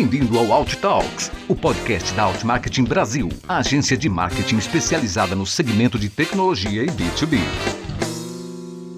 [0.00, 5.36] Bem-vindo ao Alt Talks, o podcast da Alt Marketing Brasil, a agência de marketing especializada
[5.36, 7.38] no segmento de tecnologia e B2B.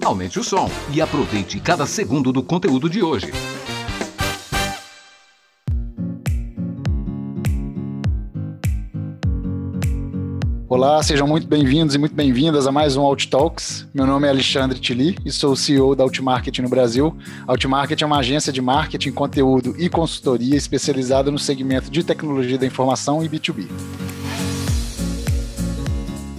[0.05, 3.33] Aumente o som e aproveite cada segundo do conteúdo de hoje.
[10.85, 13.87] Olá, sejam muito bem-vindos e muito bem-vindas a mais um Alt Talks.
[13.93, 17.17] Meu nome é Alexandre Tili e sou o CEO da Outmarket no Brasil.
[17.47, 22.57] A Outmarket é uma agência de marketing, conteúdo e consultoria especializada no segmento de tecnologia
[22.57, 23.65] da informação e B2B.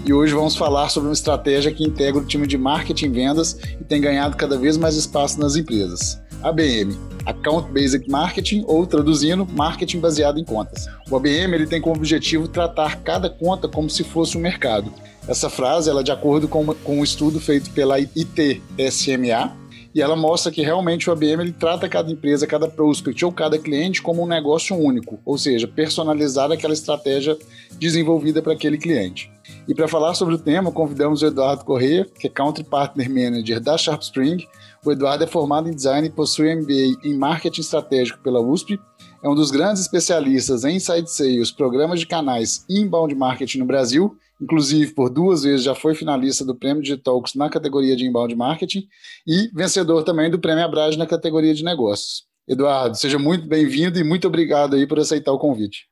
[0.04, 3.58] E hoje vamos falar sobre uma estratégia que integra o time de marketing e vendas
[3.80, 6.22] e tem ganhado cada vez mais espaço nas empresas.
[6.44, 6.94] ABM,
[7.24, 10.86] Account Based Marketing, ou traduzindo, marketing baseado em contas.
[11.10, 14.92] O ABM ele tem como objetivo tratar cada conta como se fosse um mercado.
[15.26, 20.16] Essa frase ela é de acordo com, com um estudo feito pela ITSMA, e ela
[20.16, 24.24] mostra que realmente o ABM ele trata cada empresa, cada prospect ou cada cliente como
[24.24, 27.38] um negócio único, ou seja, personalizar aquela estratégia
[27.78, 29.30] desenvolvida para aquele cliente.
[29.68, 33.60] E para falar sobre o tema, convidamos o Eduardo Corrêa, que é Country Partner Manager
[33.60, 34.44] da SharpSpring,
[34.84, 38.78] o Eduardo é formado em design e possui MBA em marketing estratégico pela USP.
[39.22, 43.64] É um dos grandes especialistas em inside sales, programas de canais e inbound marketing no
[43.64, 44.16] Brasil.
[44.40, 48.86] Inclusive, por duas vezes já foi finalista do Prêmio Digitalks na categoria de inbound marketing
[49.26, 52.24] e vencedor também do Prêmio Abrage na categoria de negócios.
[52.46, 55.88] Eduardo, seja muito bem-vindo e muito obrigado aí por aceitar o convite.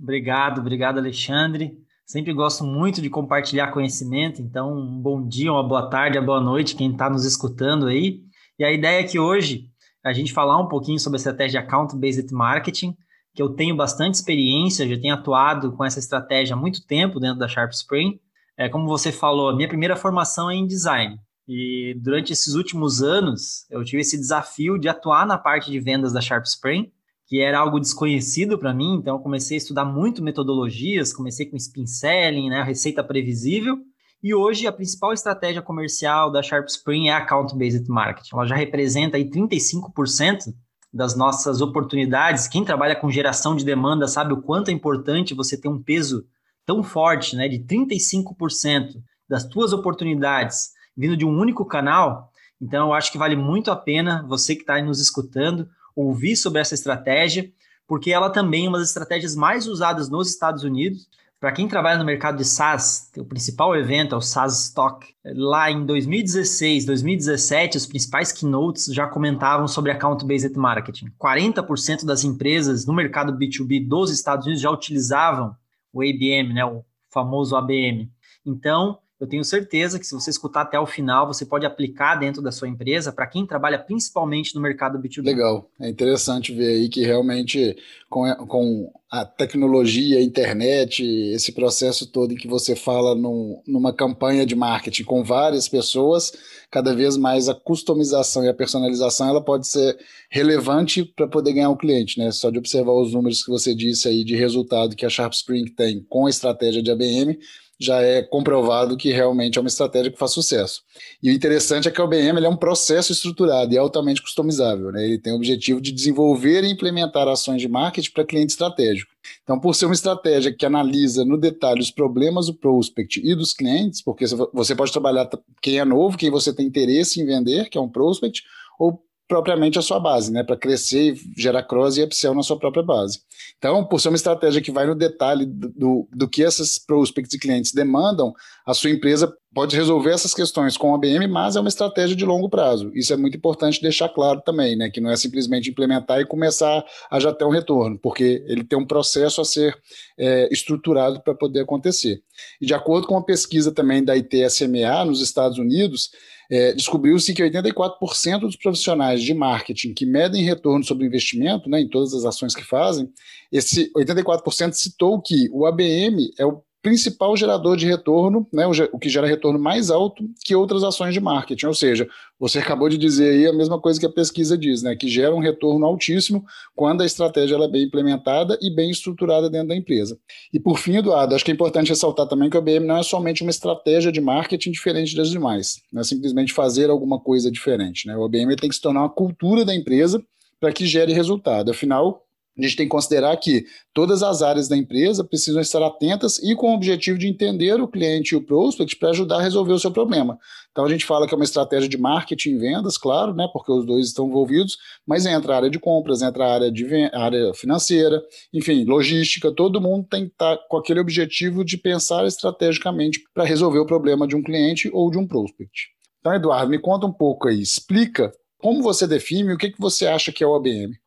[0.00, 1.76] Obrigado, obrigado, Alexandre.
[2.12, 6.42] Sempre gosto muito de compartilhar conhecimento, então um bom dia, uma boa tarde, uma boa
[6.42, 8.20] noite quem está nos escutando aí.
[8.58, 9.70] E a ideia é que hoje
[10.04, 12.94] a gente falar um pouquinho sobre a estratégia Account Based Marketing,
[13.34, 17.38] que eu tenho bastante experiência, já tenho atuado com essa estratégia há muito tempo dentro
[17.38, 18.20] da Sharp Spring.
[18.58, 21.18] É, como você falou, a minha primeira formação é em design.
[21.48, 26.12] E durante esses últimos anos, eu tive esse desafio de atuar na parte de vendas
[26.12, 26.92] da Sharp Spring
[27.32, 31.86] que era algo desconhecido para mim, então comecei a estudar muito metodologias, comecei com spin
[31.86, 33.78] selling, né, receita previsível,
[34.22, 38.34] e hoje a principal estratégia comercial da Sharp Spring é Account Based Marketing.
[38.34, 40.52] Ela já representa aí 35%
[40.92, 42.46] das nossas oportunidades.
[42.46, 46.26] Quem trabalha com geração de demanda sabe o quanto é importante você ter um peso
[46.66, 52.30] tão forte, né, de 35% das tuas oportunidades vindo de um único canal.
[52.60, 56.60] Então eu acho que vale muito a pena você que está nos escutando ouvir sobre
[56.60, 57.50] essa estratégia,
[57.86, 61.08] porque ela também é uma das estratégias mais usadas nos Estados Unidos.
[61.38, 65.04] Para quem trabalha no mercado de SaaS, o principal evento é o SaaS Stock.
[65.24, 71.08] Lá em 2016, 2017, os principais keynotes já comentavam sobre account-based marketing.
[71.18, 75.56] 40% das empresas no mercado B2B dos Estados Unidos já utilizavam
[75.92, 78.08] o ABM, né, o famoso ABM.
[78.46, 82.42] Então, eu tenho certeza que se você escutar até o final, você pode aplicar dentro
[82.42, 85.24] da sua empresa para quem trabalha principalmente no mercado B2B.
[85.24, 87.76] Legal, é interessante ver aí que realmente
[88.10, 93.62] com a, com a tecnologia, a internet, esse processo todo em que você fala num,
[93.64, 96.32] numa campanha de marketing com várias pessoas,
[96.68, 99.96] cada vez mais a customização e a personalização ela pode ser
[100.30, 102.32] relevante para poder ganhar um cliente, né?
[102.32, 105.66] Só de observar os números que você disse aí de resultado que a Sharp Spring
[105.66, 107.38] tem com a estratégia de ABM,
[107.80, 110.82] já é comprovado que realmente é uma estratégia que faz sucesso.
[111.22, 114.92] E o interessante é que o BM é um processo estruturado e altamente customizável.
[114.92, 115.04] Né?
[115.04, 119.10] Ele tem o objetivo de desenvolver e implementar ações de marketing para cliente estratégico.
[119.42, 123.52] Então, por ser uma estratégia que analisa no detalhe os problemas do prospect e dos
[123.52, 125.28] clientes, porque você pode trabalhar
[125.60, 128.42] quem é novo, quem você tem interesse em vender, que é um prospect,
[128.78, 129.02] ou
[129.32, 132.82] propriamente a sua base, né, para crescer e gerar cross e upsell na sua própria
[132.82, 133.20] base.
[133.56, 137.38] Então, por ser uma estratégia que vai no detalhe do, do que esses prospects e
[137.38, 138.34] clientes demandam,
[138.66, 142.24] a sua empresa pode resolver essas questões com a BM, mas é uma estratégia de
[142.24, 142.90] longo prazo.
[142.94, 146.84] Isso é muito importante deixar claro também, né, que não é simplesmente implementar e começar
[147.10, 149.76] a já ter um retorno, porque ele tem um processo a ser
[150.18, 152.22] é, estruturado para poder acontecer.
[152.60, 156.10] E de acordo com uma pesquisa também da ITSMA nos Estados Unidos,
[156.50, 161.88] é, descobriu-se que 84% dos profissionais de marketing que medem retorno sobre investimento, né, em
[161.88, 163.08] todas as ações que fazem,
[163.50, 169.08] esse 84% citou que o ABM é o principal gerador de retorno, né, o, que
[169.08, 171.66] gera retorno mais alto que outras ações de marketing.
[171.66, 172.08] Ou seja,
[172.38, 175.34] você acabou de dizer aí a mesma coisa que a pesquisa diz, né, que gera
[175.34, 176.44] um retorno altíssimo
[176.74, 180.18] quando a estratégia é bem implementada e bem estruturada dentro da empresa.
[180.52, 183.02] E por fim, Eduardo, acho que é importante ressaltar também que o ABM não é
[183.04, 188.08] somente uma estratégia de marketing diferente das demais, não é simplesmente fazer alguma coisa diferente.
[188.08, 188.16] Né?
[188.16, 190.22] O ABM tem que se tornar uma cultura da empresa
[190.58, 191.70] para que gere resultado.
[191.70, 192.24] Afinal,
[192.56, 193.64] a gente tem que considerar que
[193.94, 197.88] todas as áreas da empresa precisam estar atentas e com o objetivo de entender o
[197.88, 200.38] cliente e o prospect para ajudar a resolver o seu problema.
[200.70, 203.72] Então a gente fala que é uma estratégia de marketing e vendas, claro, né, porque
[203.72, 204.76] os dois estão envolvidos,
[205.06, 208.22] mas entra a área de compras, entra a área, de área financeira,
[208.52, 213.78] enfim, logística, todo mundo tem que estar com aquele objetivo de pensar estrategicamente para resolver
[213.78, 215.88] o problema de um cliente ou de um prospect.
[216.20, 220.06] Então, Eduardo, me conta um pouco aí, explica como você define o que, que você
[220.06, 221.01] acha que é o ABM.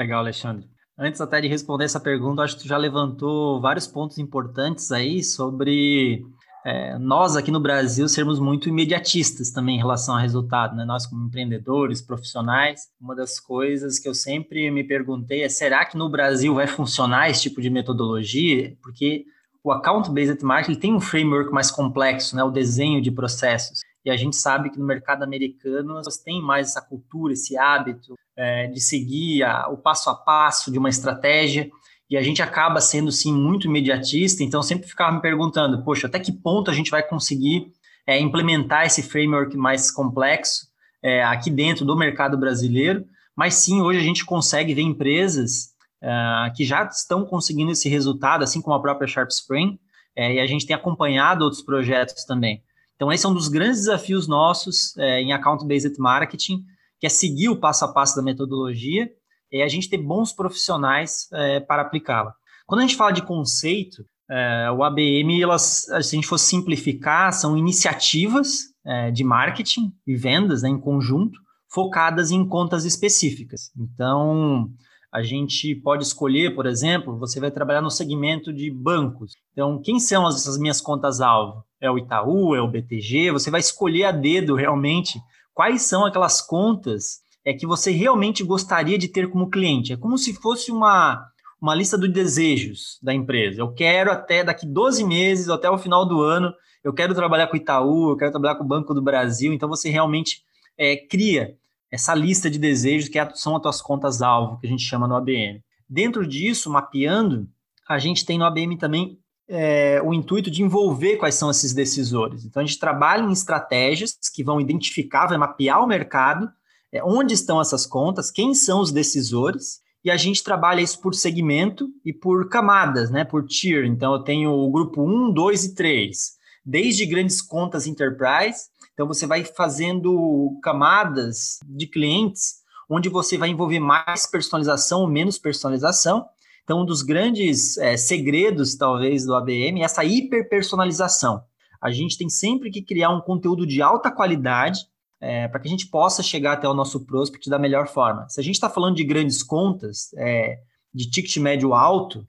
[0.00, 0.66] Legal, Alexandre.
[0.98, 5.22] Antes até de responder essa pergunta, acho que tu já levantou vários pontos importantes aí
[5.22, 6.22] sobre
[6.64, 10.86] é, nós aqui no Brasil sermos muito imediatistas também em relação ao resultado, né?
[10.86, 15.98] Nós como empreendedores, profissionais, uma das coisas que eu sempre me perguntei é será que
[15.98, 18.74] no Brasil vai funcionar esse tipo de metodologia?
[18.82, 19.26] Porque
[19.62, 22.42] o account-based marketing tem um framework mais complexo, né?
[22.42, 23.80] O desenho de processos.
[24.04, 28.14] E a gente sabe que no mercado americano você tem mais essa cultura, esse hábito
[28.36, 31.70] é, de seguir a, o passo a passo de uma estratégia.
[32.08, 34.42] E a gente acaba sendo, sim, muito imediatista.
[34.42, 37.72] Então, sempre ficava me perguntando, poxa, até que ponto a gente vai conseguir
[38.06, 40.66] é, implementar esse framework mais complexo
[41.02, 43.04] é, aqui dentro do mercado brasileiro?
[43.36, 45.70] Mas sim, hoje a gente consegue ver empresas
[46.02, 49.78] é, que já estão conseguindo esse resultado, assim como a própria Sharp Spring,
[50.16, 52.62] é, e a gente tem acompanhado outros projetos também.
[53.00, 56.62] Então, esse é um dos grandes desafios nossos é, em Account-Based Marketing,
[56.98, 59.08] que é seguir o passo a passo da metodologia
[59.50, 62.34] e a gente ter bons profissionais é, para aplicá-la.
[62.66, 67.32] Quando a gente fala de conceito, é, o ABM, elas, se a gente for simplificar,
[67.32, 71.40] são iniciativas é, de marketing e vendas né, em conjunto,
[71.72, 73.70] focadas em contas específicas.
[73.78, 74.68] Então,
[75.12, 79.32] a gente pode escolher, por exemplo, você vai trabalhar no segmento de bancos.
[79.52, 81.64] Então, quem são essas minhas contas-alvo?
[81.80, 83.32] É o Itaú, é o BTG?
[83.32, 85.18] Você vai escolher a dedo realmente
[85.52, 89.92] quais são aquelas contas é que você realmente gostaria de ter como cliente.
[89.92, 91.24] É como se fosse uma,
[91.60, 93.60] uma lista de desejos da empresa.
[93.60, 96.52] Eu quero até daqui 12 meses, até o final do ano,
[96.84, 99.52] eu quero trabalhar com o Itaú, eu quero trabalhar com o Banco do Brasil.
[99.52, 100.42] Então, você realmente
[100.78, 101.56] é, cria
[101.90, 105.16] essa lista de desejos que é são as tuas contas-alvo, que a gente chama no
[105.16, 105.62] ABM.
[105.88, 107.48] Dentro disso, mapeando,
[107.88, 112.44] a gente tem no ABM também é, o intuito de envolver quais são esses decisores.
[112.44, 116.48] Então, a gente trabalha em estratégias que vão identificar, vai mapear o mercado,
[116.92, 121.14] é, onde estão essas contas, quem são os decisores, e a gente trabalha isso por
[121.14, 123.84] segmento e por camadas, né, por tier.
[123.84, 128.70] Então, eu tenho o grupo 1, 2 e 3, desde grandes contas enterprise
[129.00, 135.38] então, você vai fazendo camadas de clientes onde você vai envolver mais personalização ou menos
[135.38, 136.26] personalização.
[136.64, 141.42] Então, um dos grandes é, segredos, talvez, do ABM é essa hiperpersonalização.
[141.80, 144.80] A gente tem sempre que criar um conteúdo de alta qualidade
[145.18, 148.28] é, para que a gente possa chegar até o nosso prospect da melhor forma.
[148.28, 150.58] Se a gente está falando de grandes contas, é,
[150.92, 152.26] de ticket médio alto,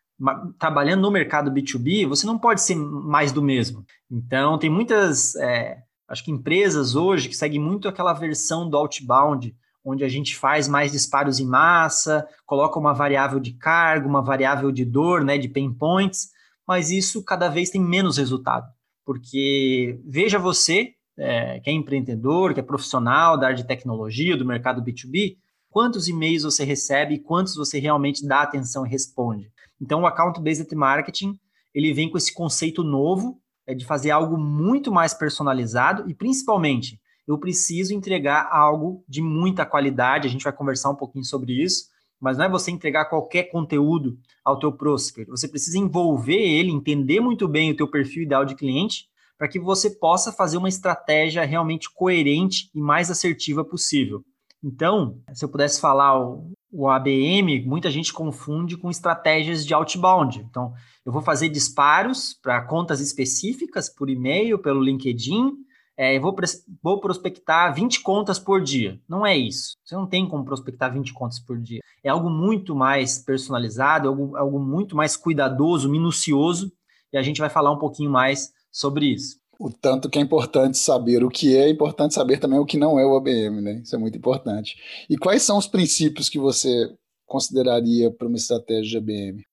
[0.59, 3.83] trabalhando no mercado B2B, você não pode ser mais do mesmo.
[4.09, 9.55] Então, tem muitas é, Acho que empresas hoje que seguem muito aquela versão do outbound,
[9.81, 14.73] onde a gente faz mais disparos em massa, coloca uma variável de cargo, uma variável
[14.73, 16.27] de dor, né, de pain points,
[16.67, 18.67] mas isso cada vez tem menos resultado.
[19.05, 24.45] Porque veja você, é, que é empreendedor, que é profissional da área de tecnologia, do
[24.45, 25.37] mercado B2B,
[25.69, 29.49] quantos e-mails você recebe e quantos você realmente dá atenção e responde.
[29.81, 31.39] Então, o Account-Based Marketing,
[31.73, 36.99] ele vem com esse conceito novo é de fazer algo muito mais personalizado e, principalmente,
[37.27, 40.27] eu preciso entregar algo de muita qualidade.
[40.27, 41.85] A gente vai conversar um pouquinho sobre isso,
[42.19, 45.29] mas não é você entregar qualquer conteúdo ao teu prospect.
[45.29, 49.05] Você precisa envolver ele, entender muito bem o teu perfil ideal de cliente,
[49.37, 54.23] para que você possa fazer uma estratégia realmente coerente e mais assertiva possível.
[54.63, 60.39] Então, se eu pudesse falar o, o ABM, muita gente confunde com estratégias de outbound.
[60.39, 60.73] Então,
[61.05, 65.53] eu vou fazer disparos para contas específicas por e-mail, pelo LinkedIn,
[65.97, 66.35] é, eu vou,
[66.81, 68.99] vou prospectar 20 contas por dia.
[69.07, 69.75] Não é isso.
[69.83, 71.79] Você não tem como prospectar 20 contas por dia.
[72.03, 76.71] É algo muito mais personalizado, é algo, algo muito mais cuidadoso, minucioso,
[77.11, 80.75] e a gente vai falar um pouquinho mais sobre isso o tanto que é importante
[80.79, 83.81] saber o que é, é importante saber também o que não é o ABM, né?
[83.83, 84.75] Isso é muito importante.
[85.07, 86.91] E quais são os princípios que você
[87.27, 89.43] consideraria para uma estratégia de ABM?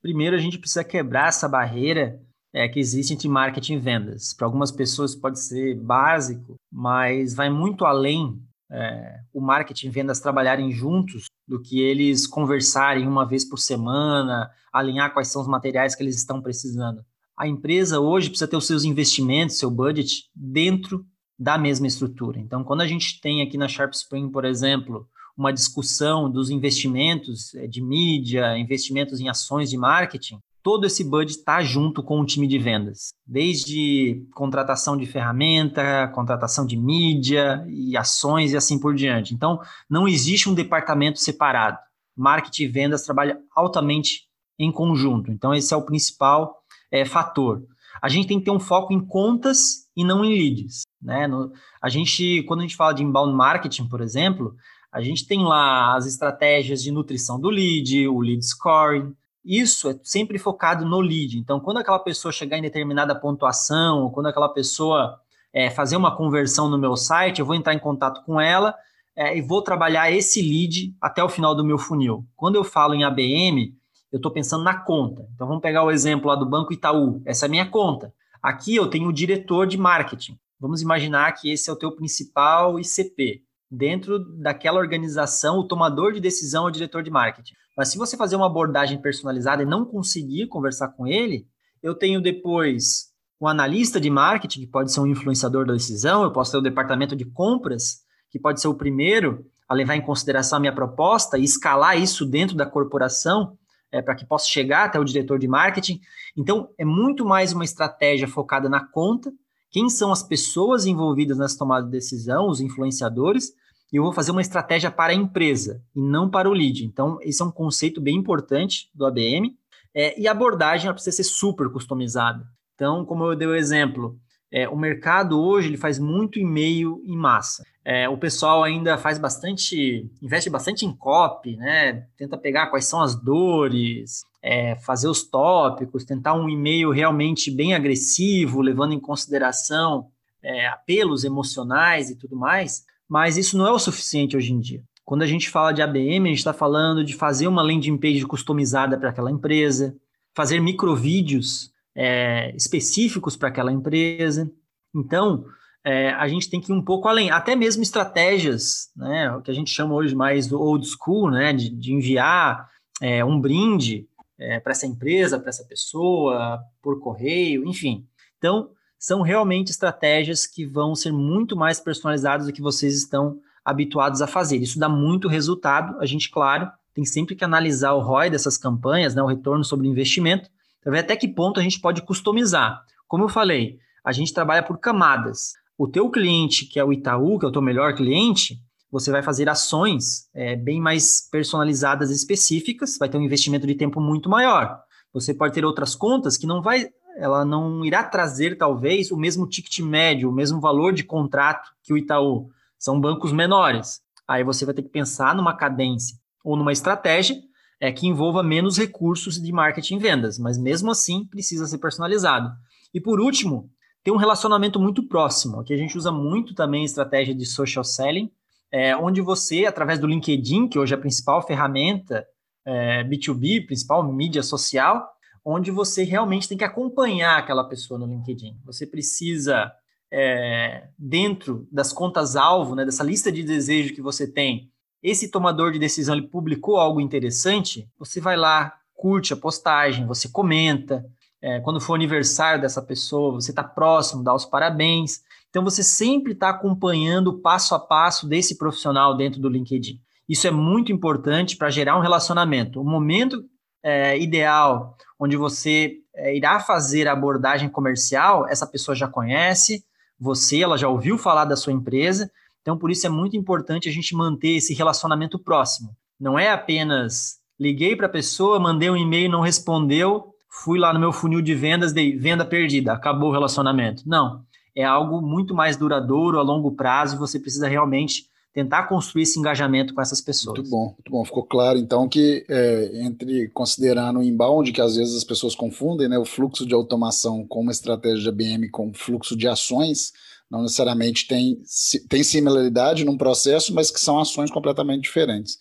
[0.00, 2.18] Primeiro, a gente precisa quebrar essa barreira
[2.54, 4.32] é, que existe entre marketing e vendas.
[4.32, 10.18] Para algumas pessoas pode ser básico, mas vai muito além é, o marketing e vendas
[10.18, 15.94] trabalharem juntos do que eles conversarem uma vez por semana, alinhar quais são os materiais
[15.94, 17.04] que eles estão precisando
[17.42, 21.04] a empresa hoje precisa ter os seus investimentos, seu budget, dentro
[21.36, 22.38] da mesma estrutura.
[22.38, 27.52] Então, quando a gente tem aqui na Sharp Spring, por exemplo, uma discussão dos investimentos
[27.56, 32.24] é, de mídia, investimentos em ações de marketing, todo esse budget está junto com o
[32.24, 38.94] time de vendas, desde contratação de ferramenta, contratação de mídia e ações e assim por
[38.94, 39.34] diante.
[39.34, 41.78] Então, não existe um departamento separado.
[42.16, 45.32] Marketing e vendas trabalham altamente em conjunto.
[45.32, 46.61] Então, esse é o principal
[46.92, 47.62] é, fator.
[48.00, 50.82] A gente tem que ter um foco em contas e não em leads.
[51.00, 51.26] Né?
[51.26, 54.54] No, a gente, quando a gente fala de inbound marketing, por exemplo,
[54.92, 59.98] a gente tem lá as estratégias de nutrição do lead, o lead scoring, isso é
[60.04, 61.38] sempre focado no lead.
[61.38, 65.18] Então, quando aquela pessoa chegar em determinada pontuação, quando aquela pessoa
[65.52, 68.74] é, fazer uma conversão no meu site, eu vou entrar em contato com ela
[69.16, 72.24] é, e vou trabalhar esse lead até o final do meu funil.
[72.36, 73.74] Quando eu falo em ABM,
[74.12, 75.26] eu estou pensando na conta.
[75.34, 77.22] Então, vamos pegar o exemplo lá do Banco Itaú.
[77.24, 78.12] Essa é a minha conta.
[78.42, 80.38] Aqui eu tenho o diretor de marketing.
[80.60, 83.42] Vamos imaginar que esse é o teu principal ICP
[83.72, 87.54] dentro daquela organização, o tomador de decisão é o diretor de marketing.
[87.74, 91.46] Mas se você fazer uma abordagem personalizada e não conseguir conversar com ele,
[91.82, 96.30] eu tenho depois o analista de marketing, que pode ser um influenciador da decisão, eu
[96.30, 100.58] posso ter o departamento de compras, que pode ser o primeiro a levar em consideração
[100.58, 103.56] a minha proposta e escalar isso dentro da corporação
[103.92, 106.00] é, para que possa chegar até o diretor de marketing.
[106.36, 109.32] Então, é muito mais uma estratégia focada na conta,
[109.70, 113.52] quem são as pessoas envolvidas nessa tomada de decisão, os influenciadores,
[113.92, 116.84] e eu vou fazer uma estratégia para a empresa e não para o lead.
[116.84, 119.56] Então, esse é um conceito bem importante do ABM.
[119.94, 122.46] É, e a abordagem precisa ser super customizada.
[122.74, 124.18] Então, como eu dei o exemplo,
[124.50, 127.64] é, o mercado hoje ele faz muito e-mail em massa.
[127.84, 132.06] É, o pessoal ainda faz bastante, investe bastante em copy, né?
[132.16, 137.74] Tenta pegar quais são as dores, é, fazer os tópicos, tentar um e-mail realmente bem
[137.74, 140.08] agressivo, levando em consideração
[140.42, 144.82] é, apelos emocionais e tudo mais mas isso não é o suficiente hoje em dia.
[145.04, 148.24] Quando a gente fala de ABM, a gente está falando de fazer uma landing page
[148.24, 149.94] customizada para aquela empresa,
[150.34, 154.50] fazer microvídeos é, específicos para aquela empresa.
[154.94, 155.44] Então,
[155.84, 159.50] é, a gente tem que ir um pouco além, até mesmo estratégias, né, o que
[159.50, 162.68] a gente chama hoje mais do old school, né, de, de enviar
[163.00, 164.06] é, um brinde
[164.38, 168.06] é, para essa empresa, para essa pessoa, por correio, enfim.
[168.38, 174.22] Então, são realmente estratégias que vão ser muito mais personalizadas do que vocês estão habituados
[174.22, 174.58] a fazer.
[174.58, 175.98] Isso dá muito resultado.
[176.00, 179.88] A gente, claro, tem sempre que analisar o ROI dessas campanhas, né, o retorno sobre
[179.88, 180.48] investimento,
[180.82, 182.84] para ver até que ponto a gente pode customizar.
[183.08, 185.52] Como eu falei, a gente trabalha por camadas.
[185.82, 188.56] O teu cliente, que é o Itaú, que é o teu melhor cliente,
[188.88, 193.74] você vai fazer ações é, bem mais personalizadas e específicas, vai ter um investimento de
[193.74, 194.78] tempo muito maior.
[195.12, 199.44] Você pode ter outras contas que não vai ela não irá trazer, talvez, o mesmo
[199.44, 202.48] ticket médio, o mesmo valor de contrato que o Itaú.
[202.78, 204.00] São bancos menores.
[204.26, 207.36] Aí você vai ter que pensar numa cadência ou numa estratégia
[207.80, 212.52] é, que envolva menos recursos de marketing e vendas, mas mesmo assim precisa ser personalizado.
[212.94, 213.68] E por último,
[214.02, 215.60] ter um relacionamento muito próximo.
[215.60, 218.30] Aqui a gente usa muito também estratégia de social selling,
[218.70, 222.26] é, onde você, através do LinkedIn, que hoje é a principal ferramenta
[222.64, 225.08] é, B2B, principal mídia social,
[225.44, 228.58] onde você realmente tem que acompanhar aquela pessoa no LinkedIn.
[228.64, 229.70] Você precisa,
[230.10, 234.70] é, dentro das contas-alvo, né, dessa lista de desejo que você tem,
[235.02, 240.28] esse tomador de decisão ele publicou algo interessante, você vai lá, curte a postagem, você
[240.28, 241.04] comenta.
[241.42, 245.20] É, quando for aniversário dessa pessoa, você está próximo, dá os parabéns.
[245.50, 250.00] Então, você sempre está acompanhando o passo a passo desse profissional dentro do LinkedIn.
[250.28, 252.80] Isso é muito importante para gerar um relacionamento.
[252.80, 253.44] O momento
[253.82, 259.84] é, ideal, onde você é, irá fazer a abordagem comercial, essa pessoa já conhece
[260.22, 262.30] você, ela já ouviu falar da sua empresa,
[262.60, 265.96] então por isso é muito importante a gente manter esse relacionamento próximo.
[266.18, 271.00] Não é apenas liguei para a pessoa, mandei um e-mail, não respondeu, fui lá no
[271.00, 274.02] meu funil de vendas, dei venda perdida, acabou o relacionamento.
[274.06, 274.42] Não,
[274.76, 279.94] é algo muito mais duradouro, a longo prazo, você precisa realmente tentar construir esse engajamento
[279.94, 280.58] com essas pessoas.
[280.58, 281.24] Muito bom, muito bom.
[281.24, 286.06] Ficou claro, então, que é, entre considerando o inbound, que às vezes as pessoas confundem,
[286.06, 290.12] né, o fluxo de automação com uma estratégia de ABM com fluxo de ações,
[290.50, 291.62] não necessariamente tem,
[292.10, 295.60] tem similaridade num processo, mas que são ações completamente diferentes.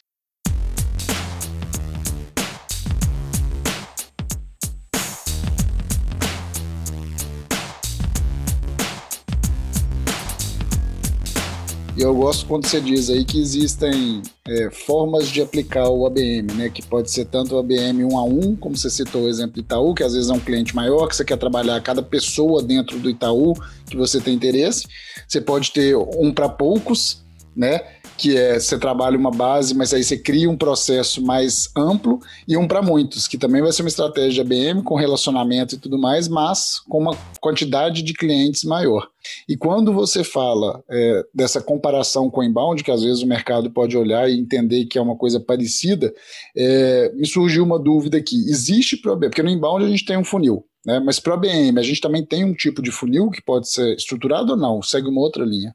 [12.01, 16.51] E eu gosto quando você diz aí que existem é, formas de aplicar o ABM,
[16.55, 16.67] né?
[16.67, 19.59] Que pode ser tanto o ABM um a um, como você citou o exemplo do
[19.59, 22.97] Itaú, que às vezes é um cliente maior, que você quer trabalhar cada pessoa dentro
[22.97, 23.53] do Itaú
[23.87, 24.87] que você tem interesse.
[25.27, 27.21] Você pode ter um para poucos,
[27.55, 27.81] né?
[28.21, 32.55] Que é você trabalha uma base, mas aí você cria um processo mais amplo e
[32.55, 36.27] um para muitos, que também vai ser uma estratégia ABM com relacionamento e tudo mais,
[36.27, 39.09] mas com uma quantidade de clientes maior.
[39.49, 43.71] E quando você fala é, dessa comparação com o inbound, que às vezes o mercado
[43.71, 46.13] pode olhar e entender que é uma coisa parecida,
[46.55, 48.35] é, me surgiu uma dúvida aqui.
[48.47, 49.31] Existe problema?
[49.31, 50.99] Porque no inbound a gente tem um funil, né?
[50.99, 53.95] mas para o ABM a gente também tem um tipo de funil que pode ser
[53.95, 54.79] estruturado ou não?
[54.83, 55.73] Segue uma outra linha?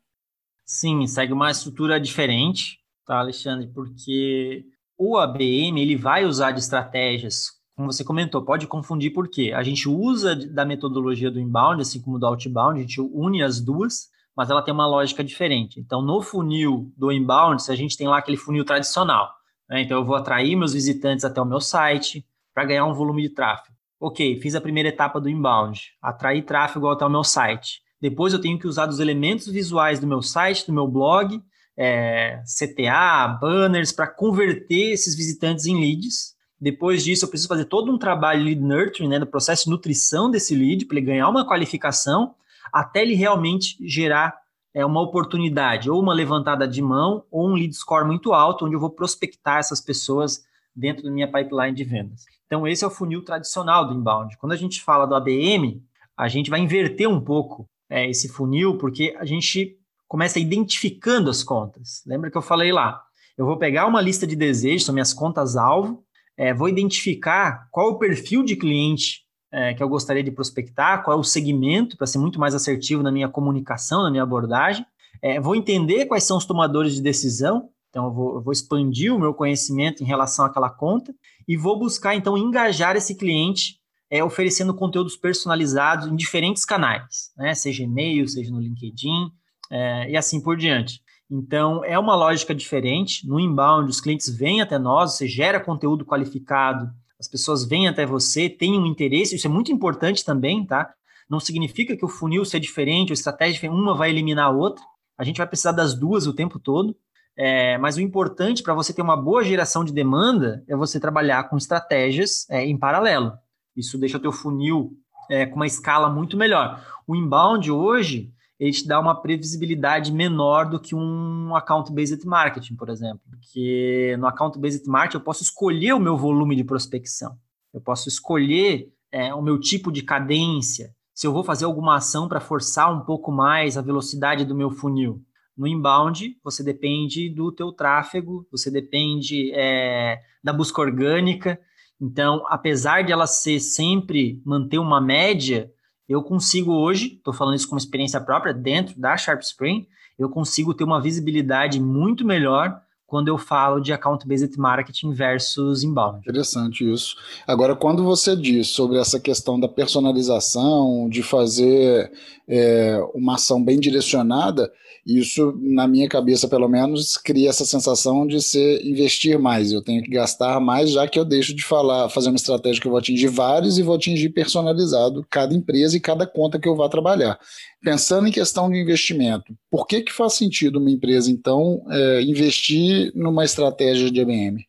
[0.66, 3.68] Sim, segue uma estrutura diferente, tá, Alexandre?
[3.68, 4.64] Porque
[4.98, 9.52] o ABM ele vai usar de estratégias, como você comentou, pode confundir por quê?
[9.54, 13.60] A gente usa da metodologia do inbound, assim como do outbound, a gente une as
[13.60, 15.78] duas, mas ela tem uma lógica diferente.
[15.78, 19.30] Então, no funil do inbound, a gente tem lá aquele funil tradicional,
[19.68, 19.82] né?
[19.82, 23.28] então eu vou atrair meus visitantes até o meu site para ganhar um volume de
[23.28, 23.76] tráfego.
[24.00, 27.82] Ok, fiz a primeira etapa do inbound, atrair tráfego até o meu site.
[28.00, 31.42] Depois eu tenho que usar dos elementos visuais do meu site, do meu blog,
[31.76, 36.34] é, CTA, banners, para converter esses visitantes em leads.
[36.58, 39.70] Depois disso, eu preciso fazer todo um trabalho de lead nurturing, né, do processo de
[39.70, 42.34] nutrição desse lead, para ele ganhar uma qualificação,
[42.72, 44.34] até ele realmente gerar
[44.72, 48.74] é, uma oportunidade, ou uma levantada de mão, ou um lead score muito alto, onde
[48.74, 52.24] eu vou prospectar essas pessoas dentro da minha pipeline de vendas.
[52.46, 54.36] Então, esse é o funil tradicional do inbound.
[54.38, 55.82] Quando a gente fala do ABM,
[56.16, 59.76] a gente vai inverter um pouco é, esse funil, porque a gente
[60.08, 62.02] começa identificando as contas.
[62.06, 63.02] Lembra que eu falei lá?
[63.36, 66.04] Eu vou pegar uma lista de desejos, são minhas contas-alvo,
[66.36, 71.16] é, vou identificar qual o perfil de cliente é, que eu gostaria de prospectar, qual
[71.16, 74.84] é o segmento, para ser muito mais assertivo na minha comunicação, na minha abordagem.
[75.22, 79.14] É, vou entender quais são os tomadores de decisão, então eu vou, eu vou expandir
[79.14, 81.14] o meu conhecimento em relação àquela conta
[81.48, 83.78] e vou buscar, então, engajar esse cliente
[84.10, 87.54] é, oferecendo conteúdos personalizados em diferentes canais, né?
[87.54, 89.30] seja e-mail, seja no LinkedIn
[89.70, 91.00] é, e assim por diante.
[91.30, 93.26] Então, é uma lógica diferente.
[93.26, 98.06] No inbound, os clientes vêm até nós, você gera conteúdo qualificado, as pessoas vêm até
[98.06, 100.92] você, têm um interesse, isso é muito importante também, tá?
[101.28, 104.84] Não significa que o funil seja diferente, a estratégia uma vai eliminar a outra.
[105.18, 106.96] A gente vai precisar das duas o tempo todo.
[107.38, 111.50] É, mas o importante para você ter uma boa geração de demanda é você trabalhar
[111.50, 113.32] com estratégias é, em paralelo.
[113.76, 114.92] Isso deixa o teu funil
[115.28, 116.82] é, com uma escala muito melhor.
[117.06, 122.88] O inbound hoje, ele te dá uma previsibilidade menor do que um account-based marketing, por
[122.88, 123.20] exemplo.
[123.30, 127.36] Porque no account-based marketing eu posso escolher o meu volume de prospecção.
[127.72, 132.28] Eu posso escolher é, o meu tipo de cadência, se eu vou fazer alguma ação
[132.28, 135.22] para forçar um pouco mais a velocidade do meu funil.
[135.56, 141.58] No inbound, você depende do teu tráfego, você depende é, da busca orgânica,
[142.00, 145.70] então, apesar de ela ser sempre manter uma média,
[146.08, 149.86] eu consigo hoje, estou falando isso com experiência própria, dentro da Sharp Spring,
[150.18, 156.18] eu consigo ter uma visibilidade muito melhor quando eu falo de account-based marketing versus inbound.
[156.20, 157.16] Interessante isso.
[157.46, 162.10] Agora, quando você diz sobre essa questão da personalização, de fazer
[162.48, 164.70] é, uma ação bem direcionada,
[165.06, 169.70] isso, na minha cabeça, pelo menos, cria essa sensação de ser investir mais.
[169.70, 172.88] Eu tenho que gastar mais, já que eu deixo de falar, fazer uma estratégia que
[172.88, 176.74] eu vou atingir vários e vou atingir personalizado cada empresa e cada conta que eu
[176.74, 177.38] vá trabalhar.
[177.84, 182.95] Pensando em questão de investimento, por que, que faz sentido uma empresa, então, é, investir
[183.14, 184.66] numa estratégia de ABM?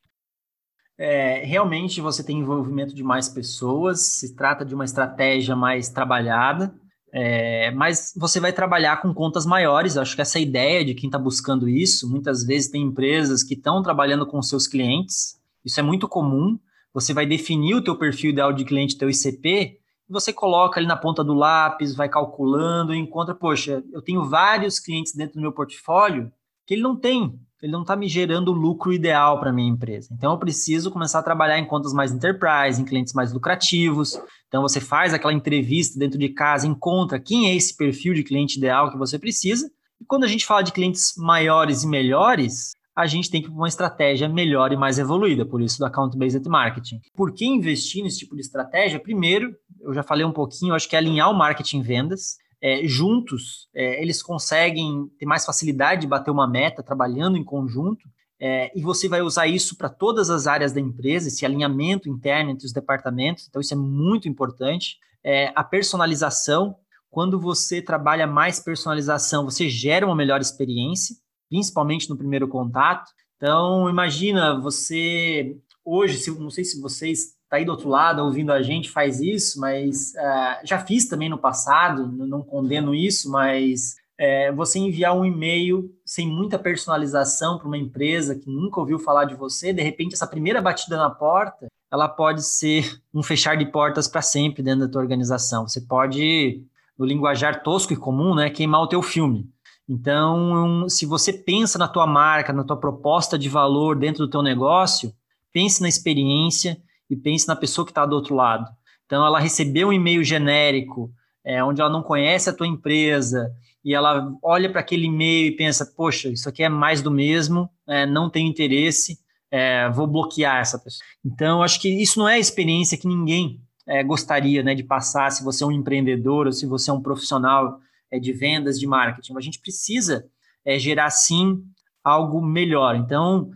[0.97, 6.73] É, realmente você tem envolvimento de mais pessoas, se trata de uma estratégia mais trabalhada,
[7.13, 9.97] é, mas você vai trabalhar com contas maiores.
[9.97, 13.83] Acho que essa ideia de quem está buscando isso, muitas vezes tem empresas que estão
[13.83, 15.39] trabalhando com seus clientes.
[15.63, 16.59] Isso é muito comum.
[16.93, 20.87] Você vai definir o teu perfil ideal de cliente, teu ICP, e você coloca ali
[20.87, 25.51] na ponta do lápis, vai calculando encontra, poxa, eu tenho vários clientes dentro do meu
[25.51, 26.31] portfólio
[26.65, 30.09] que ele não tem ele não está me gerando o lucro ideal para minha empresa.
[30.11, 34.19] Então eu preciso começar a trabalhar em contas mais enterprise, em clientes mais lucrativos.
[34.47, 38.57] Então você faz aquela entrevista dentro de casa, encontra quem é esse perfil de cliente
[38.57, 39.69] ideal que você precisa.
[39.99, 43.67] E quando a gente fala de clientes maiores e melhores, a gente tem que uma
[43.67, 46.99] estratégia melhor e mais evoluída, por isso do account-based marketing.
[47.15, 48.99] Por que investir nesse tipo de estratégia?
[48.99, 53.69] Primeiro, eu já falei um pouquinho, acho que é alinhar o marketing vendas é, juntos,
[53.73, 58.07] é, eles conseguem ter mais facilidade de bater uma meta trabalhando em conjunto,
[58.39, 62.51] é, e você vai usar isso para todas as áreas da empresa, esse alinhamento interno
[62.51, 64.97] entre os departamentos, então isso é muito importante.
[65.23, 66.75] É, a personalização,
[67.09, 71.15] quando você trabalha mais personalização, você gera uma melhor experiência,
[71.49, 73.09] principalmente no primeiro contato.
[73.37, 78.51] Então, imagina você hoje, se, não sei se vocês está aí do outro lado ouvindo
[78.51, 83.95] a gente faz isso, mas uh, já fiz também no passado, não condeno isso, mas
[84.17, 89.25] é, você enviar um e-mail sem muita personalização para uma empresa que nunca ouviu falar
[89.25, 93.65] de você, de repente essa primeira batida na porta, ela pode ser um fechar de
[93.65, 95.65] portas para sempre dentro da tua organização.
[95.65, 96.65] Você pode,
[96.97, 99.49] no linguajar tosco e comum, né, queimar o teu filme.
[99.87, 104.41] Então, se você pensa na tua marca, na tua proposta de valor dentro do teu
[104.41, 105.13] negócio,
[105.53, 106.77] pense na experiência
[107.09, 108.69] e pense na pessoa que está do outro lado.
[109.05, 111.11] Então, ela recebeu um e-mail genérico,
[111.45, 113.49] é, onde ela não conhece a tua empresa,
[113.83, 117.69] e ela olha para aquele e-mail e pensa, poxa, isso aqui é mais do mesmo,
[117.87, 119.17] é, não tenho interesse,
[119.49, 121.05] é, vou bloquear essa pessoa.
[121.25, 125.31] Então, acho que isso não é a experiência que ninguém é, gostaria né, de passar
[125.31, 127.79] se você é um empreendedor ou se você é um profissional
[128.11, 129.37] é, de vendas, de marketing.
[129.37, 130.25] A gente precisa
[130.65, 131.63] é, gerar, sim,
[132.03, 132.95] algo melhor.
[132.95, 133.51] Então,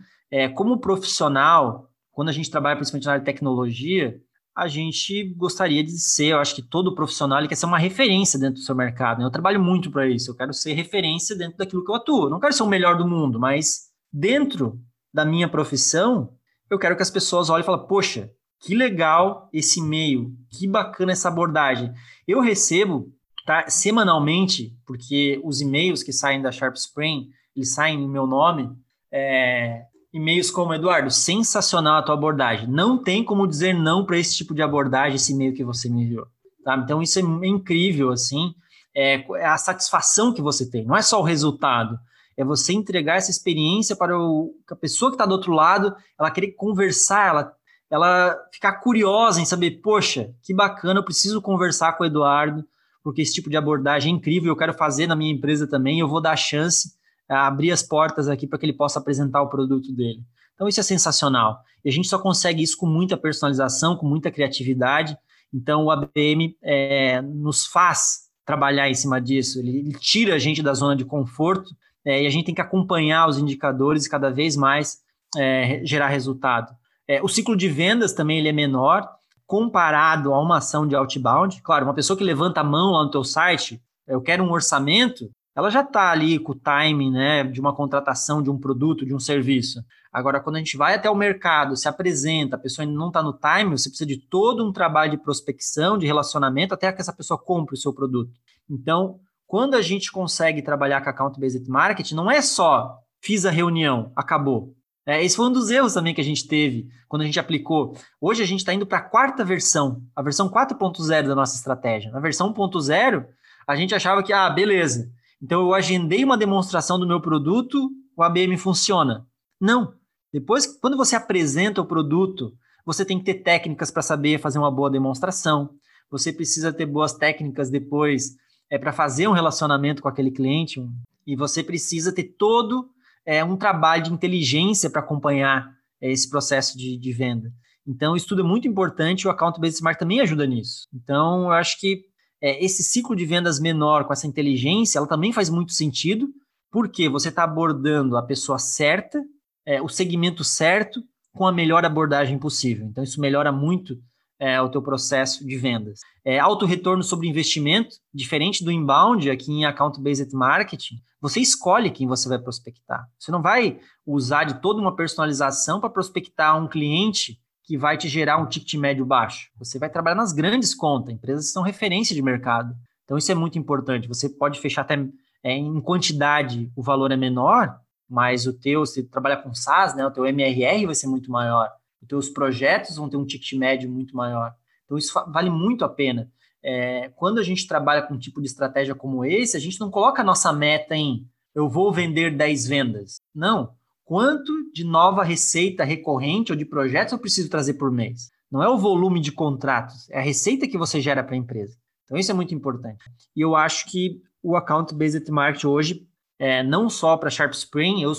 [0.54, 4.20] como profissional, quando a gente trabalha principalmente na área de tecnologia,
[4.54, 8.56] a gente gostaria de ser, eu acho que todo profissional quer ser uma referência dentro
[8.56, 9.18] do seu mercado.
[9.18, 9.24] Né?
[9.24, 12.26] Eu trabalho muito para isso, eu quero ser referência dentro daquilo que eu atuo.
[12.26, 14.78] Eu não quero ser o melhor do mundo, mas dentro
[15.12, 16.34] da minha profissão,
[16.70, 21.12] eu quero que as pessoas olhem e falem, poxa, que legal esse e-mail, que bacana
[21.12, 21.92] essa abordagem.
[22.28, 23.10] Eu recebo
[23.46, 28.70] tá, semanalmente, porque os e-mails que saem da Sharp Spring, eles saem em meu nome,
[29.10, 32.68] é, e-mails como, Eduardo, sensacional a tua abordagem.
[32.68, 36.02] Não tem como dizer não para esse tipo de abordagem, esse e-mail que você me
[36.02, 36.26] enviou.
[36.62, 36.76] Tá?
[36.76, 38.54] Então, isso é incrível, assim,
[38.94, 40.84] é, é a satisfação que você tem.
[40.84, 41.98] Não é só o resultado,
[42.36, 46.30] é você entregar essa experiência para o, a pessoa que está do outro lado, ela
[46.30, 47.52] querer conversar, ela,
[47.90, 52.64] ela ficar curiosa em saber, poxa, que bacana, eu preciso conversar com o Eduardo,
[53.02, 56.08] porque esse tipo de abordagem é incrível, eu quero fazer na minha empresa também, eu
[56.08, 56.92] vou dar chance
[57.28, 60.22] abrir as portas aqui para que ele possa apresentar o produto dele.
[60.54, 61.60] Então isso é sensacional.
[61.84, 65.16] E a gente só consegue isso com muita personalização, com muita criatividade.
[65.52, 69.58] Então o ABM é, nos faz trabalhar em cima disso.
[69.58, 72.60] Ele, ele, tira a gente da zona de conforto é, e a gente tem que
[72.60, 74.98] acompanhar os indicadores e cada vez mais
[75.36, 76.74] é, gerar resultado.
[77.08, 79.08] É, o ciclo de vendas também ele é menor
[79.46, 81.60] comparado a uma ação de outbound.
[81.62, 85.30] Claro, uma pessoa que levanta a mão lá no teu site, eu quero um orçamento,
[85.54, 89.14] ela já está ali com o timing né, de uma contratação de um produto, de
[89.14, 89.82] um serviço.
[90.12, 93.32] Agora, quando a gente vai até o mercado, se apresenta, a pessoa não está no
[93.32, 97.38] time, você precisa de todo um trabalho de prospecção, de relacionamento, até que essa pessoa
[97.38, 98.32] compre o seu produto.
[98.68, 104.10] Então, quando a gente consegue trabalhar com account-based marketing, não é só fiz a reunião,
[104.16, 104.74] acabou.
[105.04, 107.96] É, esse foi um dos erros também que a gente teve quando a gente aplicou.
[108.20, 112.10] Hoje a gente está indo para a quarta versão, a versão 4.0 da nossa estratégia.
[112.10, 113.26] Na versão 1.0,
[113.66, 115.10] a gente achava que, ah, beleza,
[115.42, 119.26] então eu agendei uma demonstração do meu produto, o ABM funciona.
[119.60, 119.94] Não.
[120.32, 122.52] Depois, quando você apresenta o produto,
[122.86, 125.70] você tem que ter técnicas para saber fazer uma boa demonstração.
[126.10, 128.36] Você precisa ter boas técnicas depois
[128.70, 130.80] é, para fazer um relacionamento com aquele cliente.
[131.26, 132.88] E você precisa ter todo
[133.24, 137.52] é, um trabalho de inteligência para acompanhar é, esse processo de, de venda.
[137.86, 139.26] Então, isso tudo é muito importante.
[139.26, 140.86] O Account Based Smart também ajuda nisso.
[140.94, 142.04] Então, eu acho que
[142.42, 146.28] é, esse ciclo de vendas menor com essa inteligência, ela também faz muito sentido,
[146.70, 149.22] porque você está abordando a pessoa certa,
[149.64, 151.00] é, o segmento certo,
[151.32, 152.86] com a melhor abordagem possível.
[152.86, 153.96] Então, isso melhora muito
[154.38, 156.00] é, o teu processo de vendas.
[156.24, 162.08] É, alto retorno sobre investimento, diferente do inbound, aqui em account-based marketing, você escolhe quem
[162.08, 163.06] você vai prospectar.
[163.18, 168.08] Você não vai usar de toda uma personalização para prospectar um cliente que vai te
[168.08, 169.50] gerar um ticket médio baixo.
[169.58, 172.74] Você vai trabalhar nas grandes contas, empresas que são referência de mercado.
[173.04, 174.08] Então, isso é muito importante.
[174.08, 174.94] Você pode fechar até
[175.42, 180.04] é, em quantidade, o valor é menor, mas o teu, se trabalha com SaaS, né,
[180.04, 181.70] o teu MRR vai ser muito maior.
[182.00, 184.54] Os teus projetos vão ter um ticket médio muito maior.
[184.84, 186.30] Então, isso vale muito a pena.
[186.64, 189.90] É, quando a gente trabalha com um tipo de estratégia como esse, a gente não
[189.90, 193.20] coloca a nossa meta em eu vou vender 10 vendas.
[193.34, 198.30] Não quanto de nova receita recorrente ou de projetos eu preciso trazer por mês.
[198.50, 201.76] Não é o volume de contratos, é a receita que você gera para a empresa.
[202.04, 203.02] Então, isso é muito importante.
[203.34, 206.06] E eu acho que o Account Based Marketing hoje,
[206.38, 208.12] é, não só para Sharp Spring, eu,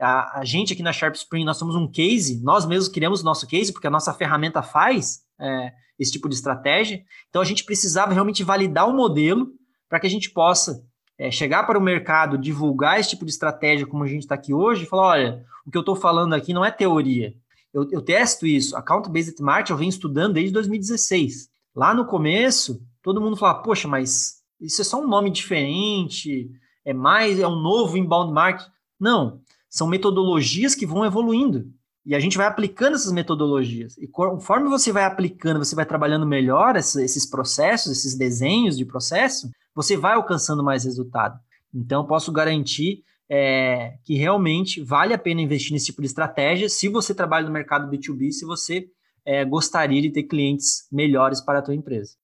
[0.00, 3.24] a, a, gente aqui na Sharp Spring, nós somos um case, nós mesmos criamos o
[3.24, 7.02] nosso case, porque a nossa ferramenta faz é, esse tipo de estratégia.
[7.28, 9.48] Então, a gente precisava realmente validar o modelo
[9.88, 10.84] para que a gente possa
[11.20, 14.54] é, chegar para o mercado, divulgar esse tipo de estratégia como a gente está aqui
[14.54, 17.34] hoje, e falar, olha, o que eu estou falando aqui não é teoria.
[17.74, 18.74] Eu, eu testo isso.
[18.74, 21.50] Account-Based Marketing eu venho estudando desde 2016.
[21.76, 26.50] Lá no começo, todo mundo falava, poxa, mas isso é só um nome diferente,
[26.86, 28.70] é mais, é um novo inbound marketing.
[28.98, 31.70] Não, são metodologias que vão evoluindo.
[32.06, 33.94] E a gente vai aplicando essas metodologias.
[33.98, 39.50] E conforme você vai aplicando, você vai trabalhando melhor esses processos, esses desenhos de processo,
[39.74, 41.38] você vai alcançando mais resultado.
[41.74, 46.88] Então, posso garantir é, que realmente vale a pena investir nesse tipo de estratégia se
[46.88, 48.88] você trabalha no mercado B2B, se você
[49.24, 52.16] é, gostaria de ter clientes melhores para a tua empresa.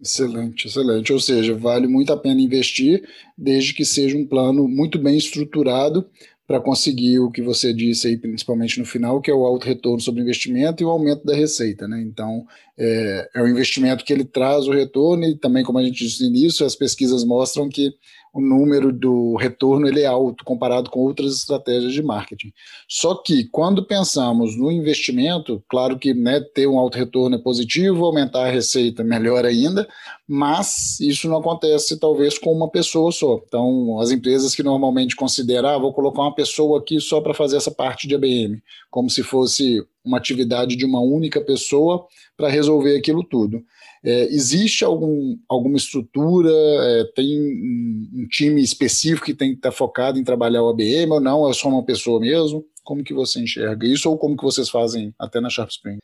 [0.00, 1.12] Excelente, excelente.
[1.12, 6.08] Ou seja, vale muito a pena investir, desde que seja um plano muito bem estruturado
[6.46, 10.00] para conseguir o que você disse aí, principalmente no final, que é o alto retorno
[10.00, 11.88] sobre investimento e o aumento da receita.
[11.88, 12.02] Né?
[12.02, 16.04] Então, é, é um investimento que ele traz o retorno e também, como a gente
[16.04, 17.94] disse no início, as pesquisas mostram que
[18.34, 22.52] o número do retorno ele é alto comparado com outras estratégias de marketing.
[22.88, 28.04] Só que quando pensamos no investimento, claro que né, ter um alto retorno é positivo,
[28.04, 29.88] aumentar a receita melhor ainda,
[30.26, 33.40] mas isso não acontece talvez com uma pessoa só.
[33.46, 37.56] Então, as empresas que normalmente consideram, ah, vou colocar uma pessoa aqui só para fazer
[37.56, 42.04] essa parte de ABM, como se fosse uma atividade de uma única pessoa
[42.36, 43.62] para resolver aquilo tudo.
[44.04, 49.70] É, existe algum, alguma estrutura, é, tem um, um, time específico que tem que estar
[49.70, 51.48] tá focado em trabalhar o ABM ou não?
[51.48, 52.66] É só uma pessoa mesmo?
[52.82, 55.98] Como que você enxerga isso ou como que vocês fazem até na Sharp Spring?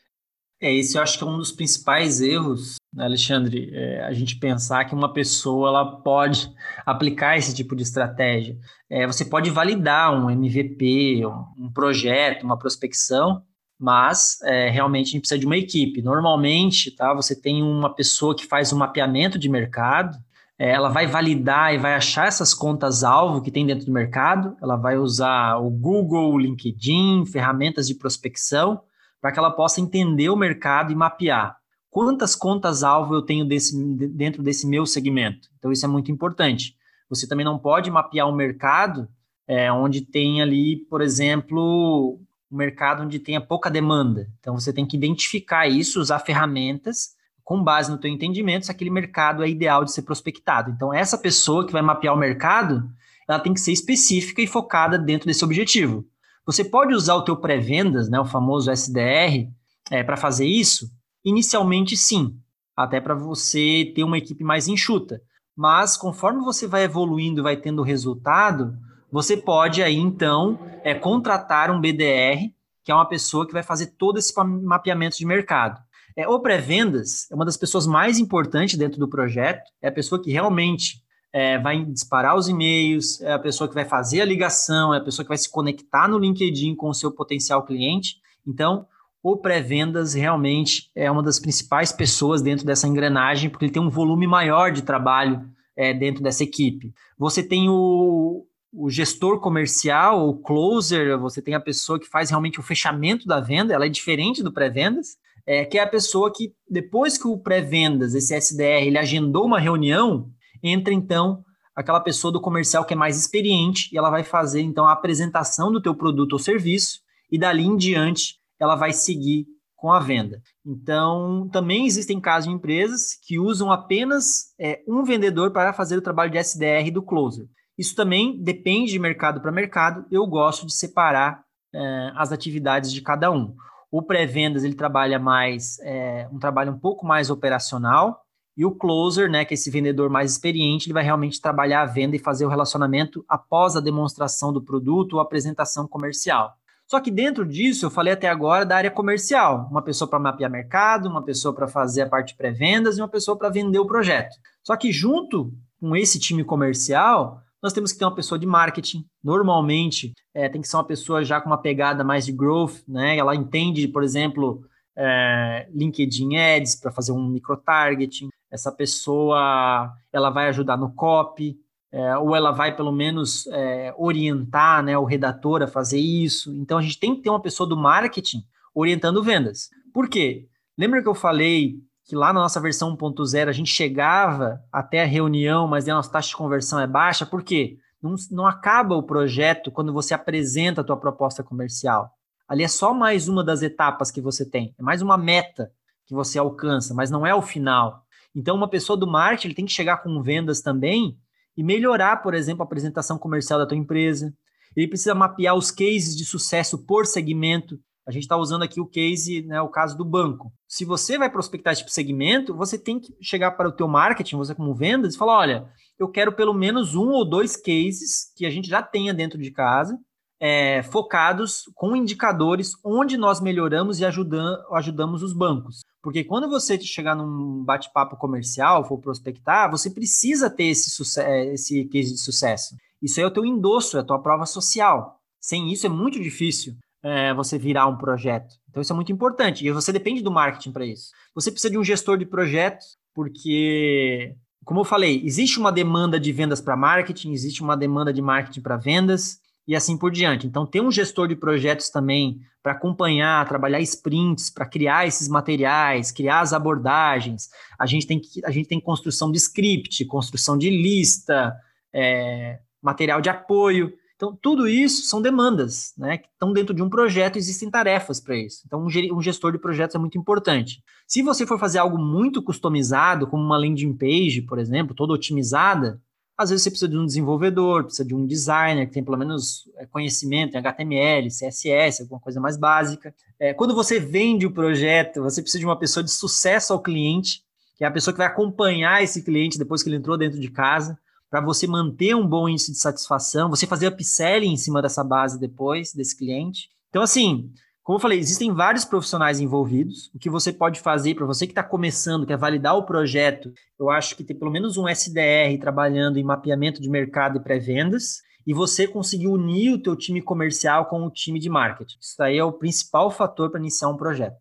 [0.63, 4.39] É, esse eu acho que é um dos principais erros, né, Alexandre, é, a gente
[4.39, 6.51] pensar que uma pessoa ela pode
[6.85, 8.59] aplicar esse tipo de estratégia.
[8.89, 13.43] É, você pode validar um MVP, um, um projeto, uma prospecção,
[13.81, 16.03] mas é, realmente a gente precisa de uma equipe.
[16.03, 20.19] Normalmente, tá, você tem uma pessoa que faz um mapeamento de mercado,
[20.59, 24.77] é, ela vai validar e vai achar essas contas-alvo que tem dentro do mercado, ela
[24.77, 28.83] vai usar o Google, o LinkedIn, ferramentas de prospecção,
[29.23, 31.57] para que ela possa entender o mercado e mapear.
[31.89, 33.75] Quantas contas-alvo eu tenho desse,
[34.09, 35.49] dentro desse meu segmento?
[35.59, 36.77] Então, isso é muito importante.
[37.09, 39.09] Você também não pode mapear um mercado
[39.49, 44.29] é, onde tem ali, por exemplo, um mercado onde tenha pouca demanda.
[44.41, 48.91] Então você tem que identificar isso, usar ferramentas com base no teu entendimento se aquele
[48.91, 50.71] mercado é ideal de ser prospectado.
[50.71, 52.89] Então essa pessoa que vai mapear o mercado,
[53.29, 56.05] ela tem que ser específica e focada dentro desse objetivo.
[56.45, 59.49] Você pode usar o teu pré-vendas, né, o famoso SDR,
[59.91, 60.91] é, para fazer isso?
[61.25, 62.37] Inicialmente sim,
[62.77, 65.21] até para você ter uma equipe mais enxuta.
[65.57, 68.77] Mas conforme você vai evoluindo, vai tendo resultado,
[69.11, 72.51] você pode aí então é, contratar um BDR,
[72.85, 75.81] que é uma pessoa que vai fazer todo esse mapeamento de mercado.
[76.17, 80.21] É, o pré-vendas é uma das pessoas mais importantes dentro do projeto, é a pessoa
[80.23, 84.93] que realmente é, vai disparar os e-mails, é a pessoa que vai fazer a ligação,
[84.93, 88.17] é a pessoa que vai se conectar no LinkedIn com o seu potencial cliente.
[88.47, 88.87] Então,
[89.23, 93.91] o pré-vendas realmente é uma das principais pessoas dentro dessa engrenagem, porque ele tem um
[93.91, 96.93] volume maior de trabalho é, dentro dessa equipe.
[97.19, 102.61] Você tem o, o gestor comercial, o closer, você tem a pessoa que faz realmente
[102.61, 106.55] o fechamento da venda, ela é diferente do pré-vendas, é, que é a pessoa que,
[106.69, 110.31] depois que o pré-vendas, esse SDR, ele agendou uma reunião,
[110.63, 114.87] entra então aquela pessoa do comercial que é mais experiente e ela vai fazer então
[114.87, 119.91] a apresentação do teu produto ou serviço e dali em diante ela vai seguir com
[119.91, 120.43] a venda.
[120.65, 126.03] Então, também existem casos de empresas que usam apenas é, um vendedor para fazer o
[126.03, 127.49] trabalho de SDR do closer.
[127.81, 130.05] Isso também depende de mercado para mercado.
[130.11, 131.43] Eu gosto de separar
[131.75, 133.57] é, as atividades de cada um.
[133.91, 138.21] O pré-vendas ele trabalha mais é, um trabalho um pouco mais operacional
[138.55, 141.87] e o closer, né, que é esse vendedor mais experiente, ele vai realmente trabalhar a
[141.87, 146.53] venda e fazer o relacionamento após a demonstração do produto ou apresentação comercial.
[146.87, 150.51] Só que dentro disso, eu falei até agora da área comercial, uma pessoa para mapear
[150.51, 154.37] mercado, uma pessoa para fazer a parte pré-vendas e uma pessoa para vender o projeto.
[154.63, 159.05] Só que junto com esse time comercial, nós temos que ter uma pessoa de marketing.
[159.23, 163.17] Normalmente, é, tem que ser uma pessoa já com uma pegada mais de growth, né?
[163.17, 164.65] Ela entende, por exemplo,
[164.97, 168.29] é, LinkedIn Ads para fazer um micro-targeting.
[168.51, 171.57] Essa pessoa, ela vai ajudar no copy,
[171.93, 176.55] é, ou ela vai, pelo menos, é, orientar né, o redator a fazer isso.
[176.55, 178.43] Então, a gente tem que ter uma pessoa do marketing
[178.75, 179.69] orientando vendas.
[179.93, 180.49] Por quê?
[180.79, 181.79] Lembra que eu falei
[182.11, 186.11] que lá na nossa versão 1.0 a gente chegava até a reunião, mas a nossa
[186.11, 187.79] taxa de conversão é baixa, por quê?
[188.03, 192.11] Não, não acaba o projeto quando você apresenta a tua proposta comercial.
[192.49, 195.71] Ali é só mais uma das etapas que você tem, é mais uma meta
[196.05, 198.05] que você alcança, mas não é o final.
[198.35, 201.17] Então, uma pessoa do marketing ele tem que chegar com vendas também
[201.57, 204.35] e melhorar, por exemplo, a apresentação comercial da tua empresa.
[204.75, 207.79] Ele precisa mapear os cases de sucesso por segmento.
[208.07, 210.53] A gente está usando aqui o case, né, o caso do banco.
[210.67, 213.87] Se você vai prospectar esse tipo de segmento, você tem que chegar para o teu
[213.87, 218.33] marketing, você como vendas, e falar, olha, eu quero pelo menos um ou dois cases
[218.37, 219.99] que a gente já tenha dentro de casa,
[220.41, 225.81] é, focados com indicadores onde nós melhoramos e ajudam, ajudamos os bancos.
[226.03, 231.85] Porque quando você chegar num bate-papo comercial, for prospectar, você precisa ter esse, é, esse
[231.85, 232.75] case de sucesso.
[233.03, 235.21] Isso aí é o teu endosso, é a tua prova social.
[235.39, 238.55] Sem isso é muito difícil é, você virar um projeto.
[238.69, 239.67] Então isso é muito importante.
[239.67, 241.11] E você depende do marketing para isso.
[241.35, 244.35] Você precisa de um gestor de projetos, porque,
[244.65, 248.61] como eu falei, existe uma demanda de vendas para marketing, existe uma demanda de marketing
[248.61, 250.47] para vendas e assim por diante.
[250.47, 256.11] Então, ter um gestor de projetos também para acompanhar, trabalhar sprints, para criar esses materiais,
[256.11, 257.49] criar as abordagens.
[257.79, 261.55] A gente tem, que, a gente tem construção de script, construção de lista,
[261.93, 263.93] é, material de apoio.
[264.21, 266.19] Então, tudo isso são demandas, né?
[266.19, 268.63] Que estão dentro de um projeto, existem tarefas para isso.
[268.67, 270.85] Então, um gestor de projetos é muito importante.
[271.07, 275.99] Se você for fazer algo muito customizado, como uma landing page, por exemplo, toda otimizada,
[276.37, 279.67] às vezes você precisa de um desenvolvedor, precisa de um designer que tem pelo menos
[279.79, 283.15] é, conhecimento em HTML, CSS, alguma coisa mais básica.
[283.39, 287.43] É, quando você vende o projeto, você precisa de uma pessoa de sucesso ao cliente,
[287.75, 290.51] que é a pessoa que vai acompanhar esse cliente depois que ele entrou dentro de
[290.51, 290.99] casa,
[291.31, 295.39] para você manter um bom índice de satisfação, você fazer upselling em cima dessa base
[295.39, 296.69] depois desse cliente.
[296.89, 300.11] Então, assim, como eu falei, existem vários profissionais envolvidos.
[300.15, 303.89] O que você pode fazer para você que está começando, quer validar o projeto, eu
[303.89, 308.55] acho que tem pelo menos um SDR trabalhando em mapeamento de mercado e pré-vendas, e
[308.55, 311.97] você conseguir unir o teu time comercial com o time de marketing.
[312.01, 314.40] Isso aí é o principal fator para iniciar um projeto.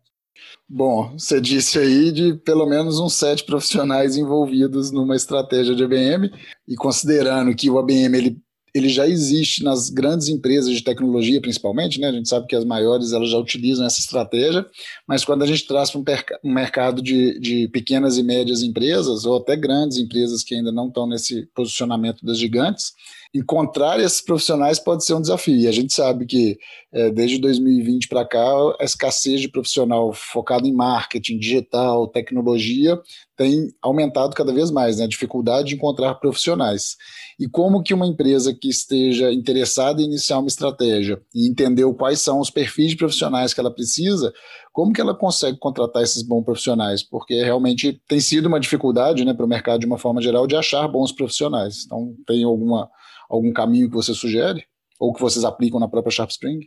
[0.68, 6.30] Bom, você disse aí de pelo menos uns sete profissionais envolvidos numa estratégia de ABM,
[6.68, 8.40] e considerando que o ABM ele
[8.74, 12.08] ele já existe nas grandes empresas de tecnologia, principalmente, né?
[12.08, 14.64] A gente sabe que as maiores elas já utilizam essa estratégia,
[15.06, 16.00] mas quando a gente traz para
[16.44, 20.88] um, mercado de, de pequenas e médias empresas, ou até grandes empresas que ainda não
[20.88, 22.92] estão nesse posicionamento das gigantes,
[23.32, 25.56] encontrar esses profissionais pode ser um desafio.
[25.56, 26.58] E a gente sabe que
[26.92, 28.44] é, desde 2020 para cá,
[28.80, 32.98] a escassez de profissional focado em marketing, digital, tecnologia
[33.36, 35.04] tem aumentado cada vez mais, né?
[35.04, 36.96] A dificuldade de encontrar profissionais.
[37.38, 42.20] E como que uma empresa que esteja interessada em iniciar uma estratégia e entendeu quais
[42.20, 44.30] são os perfis de profissionais que ela precisa,
[44.74, 47.02] como que ela consegue contratar esses bons profissionais?
[47.02, 50.54] Porque realmente tem sido uma dificuldade né, para o mercado de uma forma geral de
[50.54, 51.84] achar bons profissionais.
[51.86, 52.90] Então, tem alguma
[53.30, 54.66] algum caminho que você sugere?
[54.98, 56.60] Ou que vocês aplicam na própria Sharp Spring?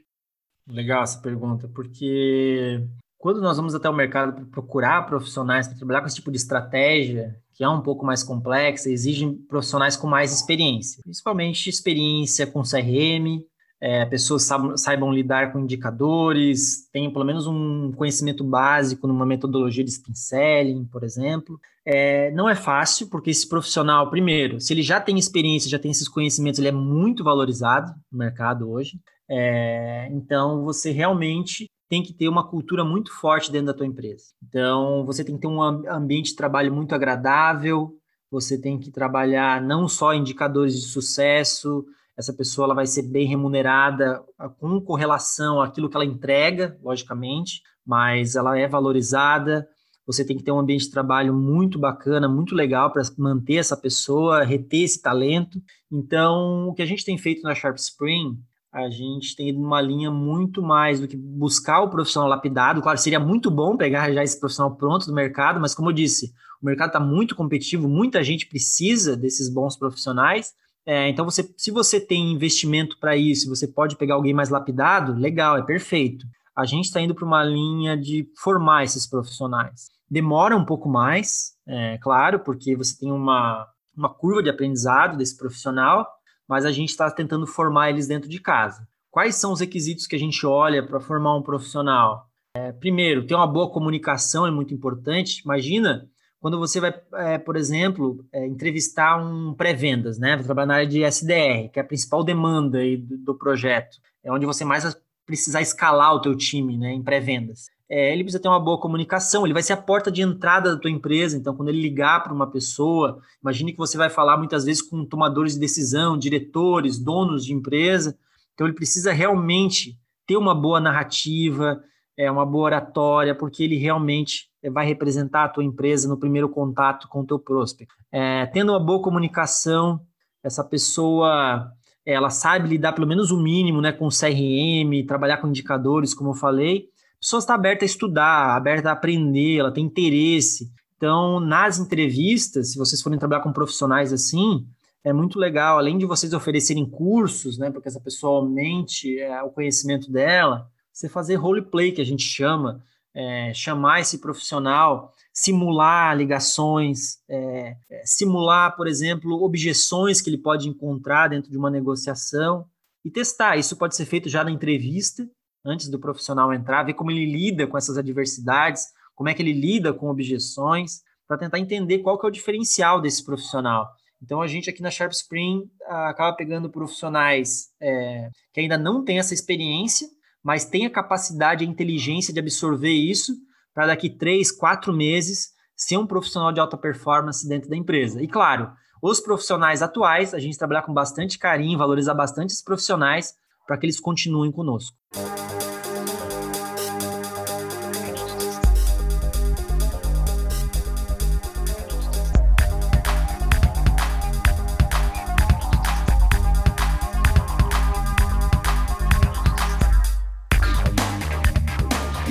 [0.68, 2.82] Legal essa pergunta, porque
[3.18, 6.38] quando nós vamos até o mercado para procurar profissionais para trabalhar com esse tipo de
[6.38, 12.64] estratégia, que é um pouco mais complexa, exigem profissionais com mais experiência, principalmente experiência com
[12.64, 13.44] CRM,
[13.86, 19.90] é, pessoas saibam, lidar com indicadores, tenham pelo menos um conhecimento básico numa metodologia de
[19.90, 21.60] spin selling, por exemplo.
[21.86, 25.92] É, não é fácil, porque esse profissional, primeiro, se ele já tem experiência, já tem
[25.92, 29.02] esses conhecimentos, ele é muito valorizado no mercado hoje.
[29.30, 34.28] É, então, você realmente tem que ter uma cultura muito forte dentro da tua empresa.
[34.48, 37.92] Então, você tem que ter um ambiente de trabalho muito agradável,
[38.32, 41.86] você tem que trabalhar não só indicadores de sucesso,
[42.18, 44.24] essa pessoa ela vai ser bem remunerada
[44.60, 49.68] com correlação àquilo que ela entrega, logicamente, mas ela é valorizada.
[50.06, 53.76] Você tem que ter um ambiente de trabalho muito bacana, muito legal para manter essa
[53.76, 55.62] pessoa, reter esse talento.
[55.92, 58.38] Então, o que a gente tem feito na Sharp Spring,
[58.72, 62.82] a gente tem ido numa linha muito mais do que buscar o profissional lapidado.
[62.82, 66.34] Claro, seria muito bom pegar já esse profissional pronto do mercado, mas como eu disse,
[66.62, 70.54] o mercado está muito competitivo, muita gente precisa desses bons profissionais.
[70.86, 75.14] É, então, você, se você tem investimento para isso, você pode pegar alguém mais lapidado,
[75.14, 76.26] legal, é perfeito.
[76.56, 79.88] A gente está indo para uma linha de formar esses profissionais.
[80.10, 83.66] Demora um pouco mais, é, claro, porque você tem uma,
[83.96, 86.08] uma curva de aprendizado desse profissional,
[86.48, 88.88] mas a gente está tentando formar eles dentro de casa.
[89.10, 92.28] Quais são os requisitos que a gente olha para formar um profissional?
[92.56, 95.42] É, primeiro, ter uma boa comunicação é muito importante.
[95.44, 96.08] Imagina
[96.44, 100.36] quando você vai, é, por exemplo, é, entrevistar um pré-vendas, né?
[100.36, 103.96] Vai trabalhar na área de SDR, que é a principal demanda do, do, projeto.
[104.22, 104.92] É onde você mais vai
[105.26, 106.92] precisar escalar o teu time, né?
[106.92, 107.70] Em pré-vendas.
[107.88, 110.82] É, ele precisa ter uma boa comunicação, ele vai ser a porta de entrada da
[110.82, 111.38] tua empresa.
[111.38, 115.06] Então, quando ele ligar para uma pessoa, imagine que você vai falar muitas vezes com
[115.06, 118.18] tomadores de decisão, diretores, donos de empresa.
[118.54, 121.82] Então, ele precisa realmente ter uma boa narrativa,
[122.18, 127.08] é, uma boa oratória, porque ele realmente vai representar a tua empresa no primeiro contato
[127.08, 127.94] com o teu prospect.
[128.12, 130.02] É, tendo uma boa comunicação,
[130.44, 131.72] essa pessoa
[132.06, 136.36] ela sabe lidar pelo menos o mínimo né, com CRM, trabalhar com indicadores, como eu
[136.36, 136.90] falei.
[137.16, 140.70] A pessoa está aberta a estudar, aberta a aprender, ela tem interesse.
[140.98, 144.66] Então, nas entrevistas, se vocês forem trabalhar com profissionais assim,
[145.04, 149.42] é muito legal, além de vocês oferecerem cursos, né, para que essa pessoa aumente é,
[149.42, 152.82] o conhecimento dela, você fazer roleplay, que a gente chama,
[153.16, 160.68] é, chamar esse profissional, simular ligações, é, é, simular, por exemplo, objeções que ele pode
[160.68, 162.66] encontrar dentro de uma negociação
[163.06, 163.58] e testar.
[163.58, 165.28] Isso pode ser feito já na entrevista,
[165.66, 169.54] antes do profissional entrar, ver como ele lida com essas adversidades, como é que ele
[169.54, 173.90] lida com objeções, para tentar entender qual que é o diferencial desse profissional.
[174.22, 179.20] Então, a gente aqui na Sharp Spring acaba pegando profissionais é, que ainda não têm
[179.20, 180.08] essa experiência,
[180.44, 183.34] mas têm a capacidade e a inteligência de absorver isso
[183.74, 188.22] para daqui três, quatro meses ser um profissional de alta performance dentro da empresa.
[188.22, 188.72] E claro,
[189.02, 193.34] os profissionais atuais, a gente trabalhar com bastante carinho, valorizar bastante esses profissionais
[193.66, 194.96] para que eles continuem conosco.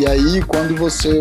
[0.03, 1.20] E aí, quando você,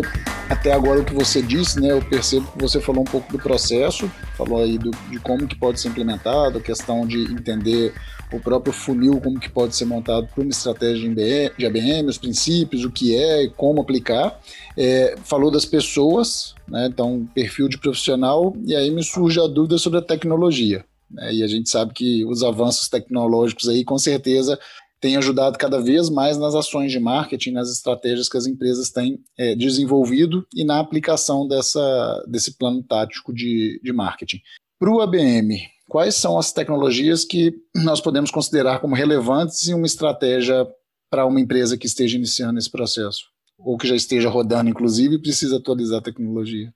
[0.50, 3.38] até agora o que você disse, né, eu percebo que você falou um pouco do
[3.38, 7.94] processo, falou aí do, de como que pode ser implementado, a questão de entender
[8.32, 11.08] o próprio funil, como que pode ser montado para uma estratégia
[11.56, 14.40] de ABM, os princípios, o que é e como aplicar.
[14.76, 19.78] É, falou das pessoas, né, então perfil de profissional, e aí me surge a dúvida
[19.78, 20.84] sobre a tecnologia.
[21.08, 24.58] Né, e a gente sabe que os avanços tecnológicos aí, com certeza,
[25.02, 29.18] tem ajudado cada vez mais nas ações de marketing, nas estratégias que as empresas têm
[29.36, 34.40] é, desenvolvido e na aplicação dessa, desse plano tático de, de marketing.
[34.78, 39.86] Para o ABM, quais são as tecnologias que nós podemos considerar como relevantes em uma
[39.86, 40.64] estratégia
[41.10, 43.24] para uma empresa que esteja iniciando esse processo?
[43.58, 46.72] Ou que já esteja rodando, inclusive, e precisa atualizar a tecnologia?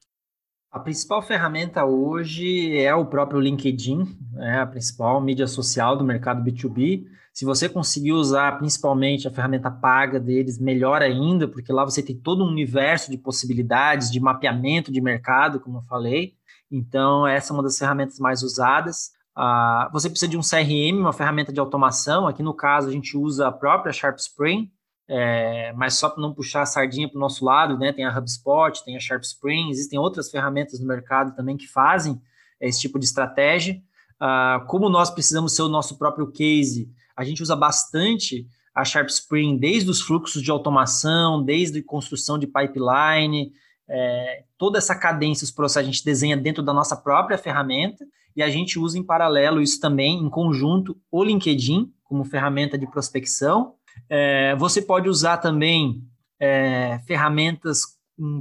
[0.72, 4.04] A principal ferramenta hoje é o próprio LinkedIn,
[4.38, 7.04] é a principal mídia social do mercado B2B.
[7.36, 12.16] Se você conseguir usar principalmente a ferramenta paga deles, melhor ainda, porque lá você tem
[12.16, 16.32] todo um universo de possibilidades, de mapeamento de mercado, como eu falei.
[16.70, 19.10] Então, essa é uma das ferramentas mais usadas.
[19.36, 22.26] Uh, você precisa de um CRM, uma ferramenta de automação.
[22.26, 24.72] Aqui no caso, a gente usa a própria Sharp Spring,
[25.06, 27.92] é, mas só para não puxar a sardinha para o nosso lado, né?
[27.92, 32.18] Tem a HubSpot, tem a Sharp Spring, existem outras ferramentas no mercado também que fazem
[32.58, 33.78] esse tipo de estratégia.
[34.14, 39.08] Uh, como nós precisamos ser o nosso próprio case, a gente usa bastante a Sharp
[39.08, 43.52] Spring desde os fluxos de automação, desde construção de pipeline,
[43.88, 48.04] é, toda essa cadência, os processos a gente desenha dentro da nossa própria ferramenta
[48.34, 52.86] e a gente usa em paralelo isso também em conjunto o LinkedIn como ferramenta de
[52.86, 53.74] prospecção.
[54.08, 56.02] É, você pode usar também
[56.38, 57.80] é, ferramentas,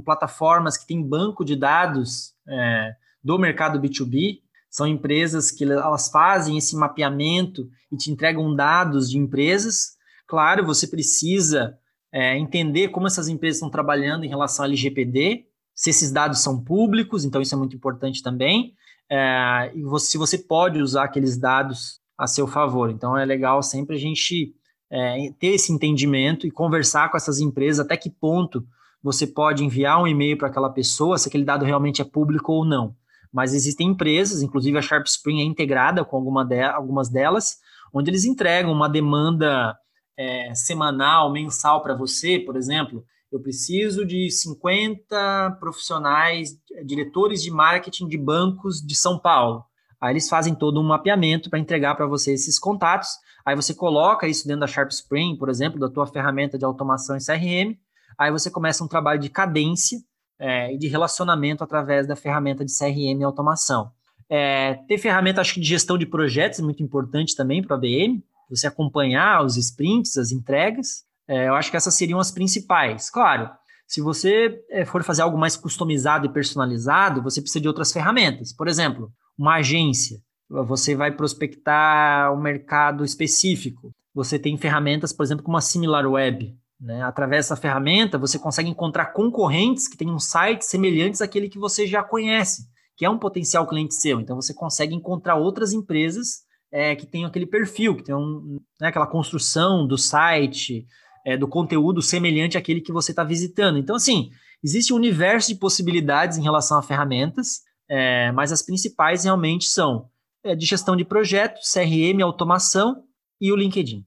[0.04, 4.40] plataformas que têm banco de dados é, do mercado B2B,
[4.76, 9.96] são empresas que elas fazem esse mapeamento e te entregam dados de empresas.
[10.28, 11.78] Claro, você precisa
[12.12, 16.62] é, entender como essas empresas estão trabalhando em relação ao LGPD, se esses dados são
[16.62, 18.74] públicos, então isso é muito importante também.
[19.10, 22.90] É, e você, se você pode usar aqueles dados a seu favor.
[22.90, 24.54] Então é legal sempre a gente
[24.90, 28.62] é, ter esse entendimento e conversar com essas empresas até que ponto
[29.02, 32.62] você pode enviar um e-mail para aquela pessoa, se aquele dado realmente é público ou
[32.62, 32.94] não
[33.36, 37.58] mas existem empresas, inclusive a Sharp Spring é integrada com alguma de, algumas delas,
[37.92, 39.76] onde eles entregam uma demanda
[40.16, 48.08] é, semanal, mensal para você, por exemplo, eu preciso de 50 profissionais, diretores de marketing
[48.08, 49.62] de bancos de São Paulo.
[50.00, 53.10] Aí eles fazem todo um mapeamento para entregar para você esses contatos.
[53.44, 57.14] Aí você coloca isso dentro da Sharp Spring, por exemplo, da tua ferramenta de automação
[57.18, 57.76] e CRM.
[58.18, 59.98] Aí você começa um trabalho de cadência
[60.38, 63.90] é, e de relacionamento através da ferramenta de CRM e automação.
[64.28, 67.78] É, ter ferramenta, acho que de gestão de projetos é muito importante também para a
[67.78, 71.04] BM, você acompanhar os sprints, as entregas.
[71.28, 73.10] É, eu acho que essas seriam as principais.
[73.10, 73.50] Claro,
[73.86, 78.52] se você é, for fazer algo mais customizado e personalizado, você precisa de outras ferramentas.
[78.52, 80.18] Por exemplo, uma agência.
[80.48, 83.90] Você vai prospectar um mercado específico.
[84.14, 87.02] Você tem ferramentas, por exemplo, como a SimilarWeb, né?
[87.02, 92.02] Através dessa ferramenta, você consegue encontrar concorrentes que tenham sites semelhantes àquele que você já
[92.02, 94.20] conhece, que é um potencial cliente seu.
[94.20, 99.06] Então, você consegue encontrar outras empresas é, que tenham aquele perfil, que tenham né, aquela
[99.06, 100.86] construção do site,
[101.24, 103.78] é, do conteúdo semelhante àquele que você está visitando.
[103.78, 104.30] Então, assim,
[104.62, 110.10] existe um universo de possibilidades em relação a ferramentas, é, mas as principais realmente são
[110.44, 113.04] é, de gestão de projetos, CRM, automação
[113.40, 114.04] e o LinkedIn.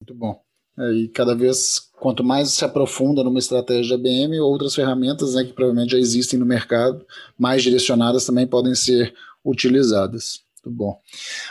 [0.00, 0.42] Muito bom.
[0.78, 5.52] É, e cada vez, quanto mais se aprofunda numa estratégia ABM, outras ferramentas né, que
[5.52, 7.06] provavelmente já existem no mercado,
[7.38, 10.40] mais direcionadas também podem ser utilizadas.
[10.64, 10.98] Muito bom.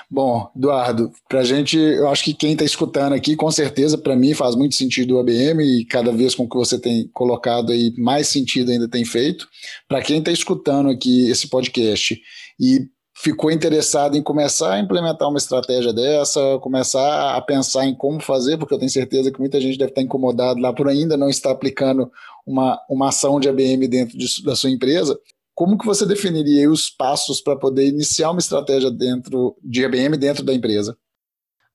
[0.10, 4.14] Bom, Eduardo, para a gente, eu acho que quem está escutando aqui, com certeza, para
[4.14, 7.94] mim faz muito sentido o ABM e cada vez com que você tem colocado aí,
[7.98, 9.48] mais sentido ainda tem feito.
[9.88, 12.22] Para quem está escutando aqui esse podcast
[12.60, 12.90] e
[13.22, 18.58] ficou interessado em começar a implementar uma estratégia dessa, começar a pensar em como fazer,
[18.58, 21.52] porque eu tenho certeza que muita gente deve estar incomodado lá por ainda não estar
[21.52, 22.12] aplicando
[22.46, 25.20] uma, uma ação de ABM dentro de, da sua empresa.
[25.54, 30.44] Como que você definiria os passos para poder iniciar uma estratégia dentro de IBM dentro
[30.44, 30.98] da empresa?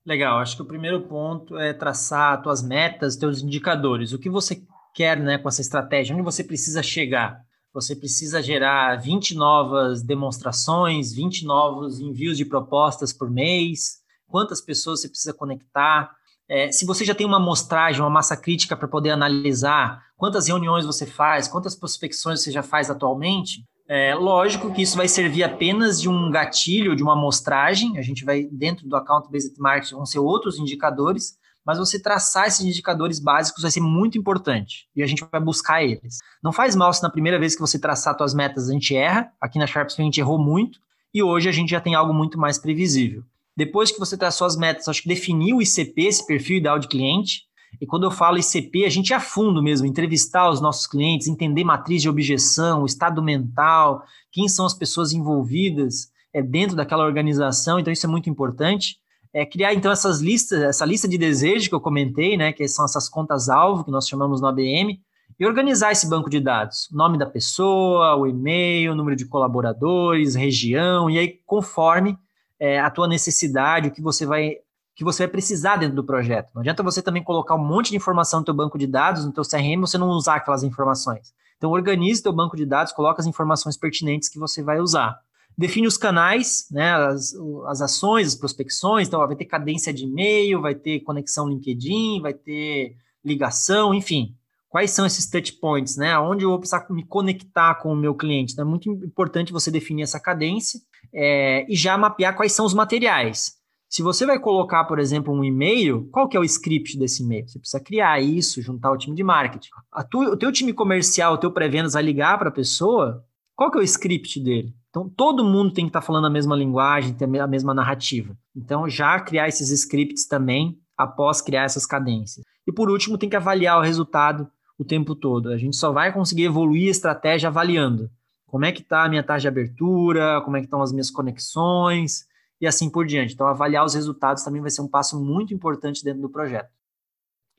[0.04, 4.12] Legal, acho que o primeiro ponto é traçar tuas metas, teus indicadores.
[4.12, 4.60] O que você
[4.92, 6.12] quer né, com essa estratégia?
[6.12, 7.45] Onde você precisa chegar?
[7.76, 13.98] Você precisa gerar 20 novas demonstrações, 20 novos envios de propostas por mês?
[14.26, 16.10] Quantas pessoas você precisa conectar?
[16.48, 20.86] É, se você já tem uma amostragem, uma massa crítica para poder analisar quantas reuniões
[20.86, 26.00] você faz, quantas prospecções você já faz atualmente, é lógico que isso vai servir apenas
[26.00, 27.98] de um gatilho, de uma amostragem.
[27.98, 31.36] A gente vai, dentro do Account Based Marketing, vão ser outros indicadores,
[31.66, 35.82] mas você traçar esses indicadores básicos vai ser muito importante e a gente vai buscar
[35.82, 36.18] eles.
[36.40, 39.32] Não faz mal se na primeira vez que você traçar suas metas a gente erra.
[39.40, 40.78] Aqui na Sharps a gente errou muito
[41.12, 43.24] e hoje a gente já tem algo muito mais previsível.
[43.56, 46.86] Depois que você traçou as metas, acho que definiu o ICP, esse perfil ideal de
[46.86, 47.42] cliente.
[47.80, 51.26] E quando eu falo ICP, a gente é a fundo mesmo, entrevistar os nossos clientes,
[51.26, 57.78] entender matriz de objeção, estado mental, quem são as pessoas envolvidas é, dentro daquela organização,
[57.78, 58.98] então isso é muito importante.
[59.36, 62.86] É, criar então essas listas, essa lista de desejos que eu comentei, né, que são
[62.86, 64.98] essas contas-alvo que nós chamamos no ABM,
[65.38, 71.10] e organizar esse banco de dados, nome da pessoa, o e-mail, número de colaboradores, região,
[71.10, 72.16] e aí conforme
[72.58, 74.54] é, a tua necessidade, o que você vai
[74.94, 76.48] que você vai precisar dentro do projeto.
[76.54, 79.32] Não adianta você também colocar um monte de informação no teu banco de dados, no
[79.34, 81.34] teu CRM, você não usar aquelas informações.
[81.58, 85.20] Então organize teu banco de dados, coloca as informações pertinentes que você vai usar.
[85.58, 87.32] Define os canais, né, as,
[87.68, 92.34] as ações, as prospecções, então vai ter cadência de e-mail, vai ter conexão LinkedIn, vai
[92.34, 94.34] ter ligação, enfim.
[94.68, 96.18] Quais são esses touch points, né?
[96.18, 98.52] Onde eu vou precisar me conectar com o meu cliente?
[98.52, 100.78] Então, é muito importante você definir essa cadência
[101.14, 103.56] é, e já mapear quais são os materiais.
[103.88, 107.48] Se você vai colocar, por exemplo, um e-mail, qual que é o script desse e-mail?
[107.48, 109.70] Você precisa criar isso, juntar o time de marketing.
[110.10, 113.78] Tu, o teu time comercial, o teu pré-vendas vai ligar para a pessoa, qual que
[113.78, 114.74] é o script dele?
[114.96, 118.34] Então, todo mundo tem que estar tá falando a mesma linguagem, ter a mesma narrativa.
[118.56, 122.42] Então, já criar esses scripts também, após criar essas cadências.
[122.66, 125.50] E por último, tem que avaliar o resultado o tempo todo.
[125.50, 128.10] A gente só vai conseguir evoluir a estratégia avaliando.
[128.46, 131.10] Como é que está a minha taxa de abertura, como é que estão as minhas
[131.10, 132.24] conexões
[132.58, 133.34] e assim por diante.
[133.34, 136.70] Então, avaliar os resultados também vai ser um passo muito importante dentro do projeto.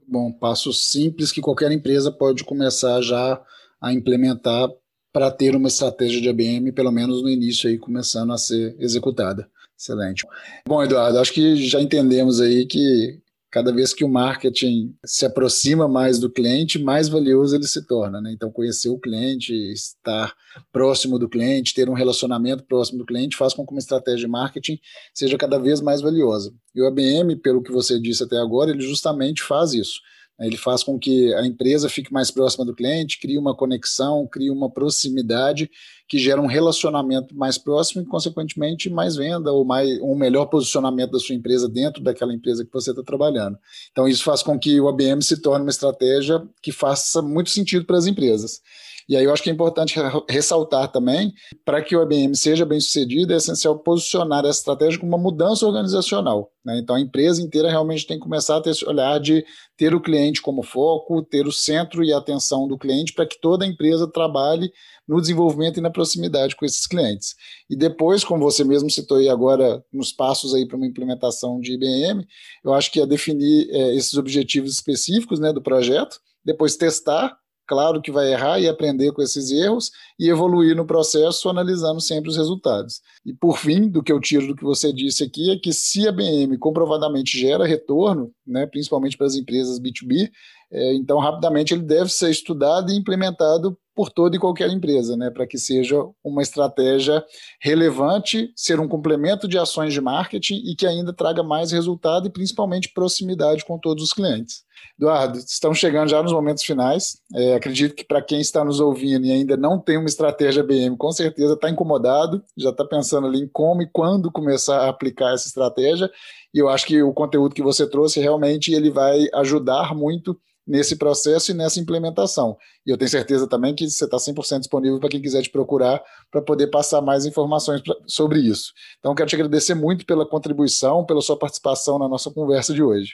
[0.07, 3.39] Bom, passo simples que qualquer empresa pode começar já
[3.79, 4.69] a implementar
[5.11, 9.49] para ter uma estratégia de ABM, pelo menos no início aí, começando a ser executada.
[9.77, 10.25] Excelente.
[10.67, 15.87] Bom, Eduardo, acho que já entendemos aí que cada vez que o marketing se aproxima
[15.87, 18.19] mais do cliente, mais valioso ele se torna.
[18.19, 18.31] Né?
[18.33, 20.33] Então, conhecer o cliente, estar
[20.71, 24.27] próximo do cliente, ter um relacionamento próximo do cliente, faz com que uma estratégia de
[24.27, 24.79] marketing
[25.13, 26.53] seja cada vez mais valiosa.
[26.75, 29.99] E o ABM, pelo que você disse até agora, ele justamente faz isso.
[30.39, 34.51] Ele faz com que a empresa fique mais próxima do cliente, crie uma conexão, crie
[34.51, 35.69] uma proximidade
[36.07, 41.11] que gera um relacionamento mais próximo e, consequentemente, mais venda ou mais, um melhor posicionamento
[41.11, 43.57] da sua empresa dentro daquela empresa que você está trabalhando.
[43.91, 47.85] Então, isso faz com que o ABM se torne uma estratégia que faça muito sentido
[47.85, 48.61] para as empresas.
[49.07, 49.95] E aí eu acho que é importante
[50.29, 51.33] ressaltar também,
[51.63, 55.65] para que o IBM seja bem sucedido, é essencial posicionar essa estratégia como uma mudança
[55.65, 56.51] organizacional.
[56.65, 56.79] Né?
[56.79, 59.45] Então a empresa inteira realmente tem que começar a ter esse olhar de
[59.77, 63.39] ter o cliente como foco, ter o centro e a atenção do cliente para que
[63.39, 64.69] toda a empresa trabalhe
[65.07, 67.33] no desenvolvimento e na proximidade com esses clientes.
[67.69, 71.75] E depois, como você mesmo citou aí agora, nos passos aí para uma implementação de
[71.75, 72.27] IBM,
[72.61, 77.37] eu acho que é definir é, esses objetivos específicos né, do projeto, depois testar
[77.67, 82.29] claro que vai errar e aprender com esses erros e evoluir no processo analisando sempre
[82.29, 83.01] os resultados.
[83.25, 86.07] E por fim, do que eu tiro do que você disse aqui é que se
[86.07, 90.31] a BM comprovadamente gera retorno, né, principalmente para as empresas B2B,
[90.71, 95.31] é, então rapidamente ele deve ser estudado e implementado por toda e qualquer empresa, né,
[95.31, 97.25] para que seja uma estratégia
[97.59, 102.29] relevante, ser um complemento de ações de marketing e que ainda traga mais resultado e
[102.29, 104.67] principalmente proximidade com todos os clientes.
[104.99, 107.17] Eduardo, estamos chegando já nos momentos finais.
[107.33, 110.95] É, acredito que para quem está nos ouvindo e ainda não tem uma estratégia BM,
[110.95, 115.33] com certeza está incomodado, já está pensando ali em como e quando começar a aplicar
[115.33, 116.07] essa estratégia.
[116.53, 120.97] E eu acho que o conteúdo que você trouxe realmente ele vai ajudar muito nesse
[120.97, 122.57] processo e nessa implementação.
[122.85, 126.03] E eu tenho certeza também que você está 100% disponível para quem quiser te procurar
[126.29, 128.73] para poder passar mais informações pra, sobre isso.
[128.99, 133.13] Então, quero te agradecer muito pela contribuição, pela sua participação na nossa conversa de hoje.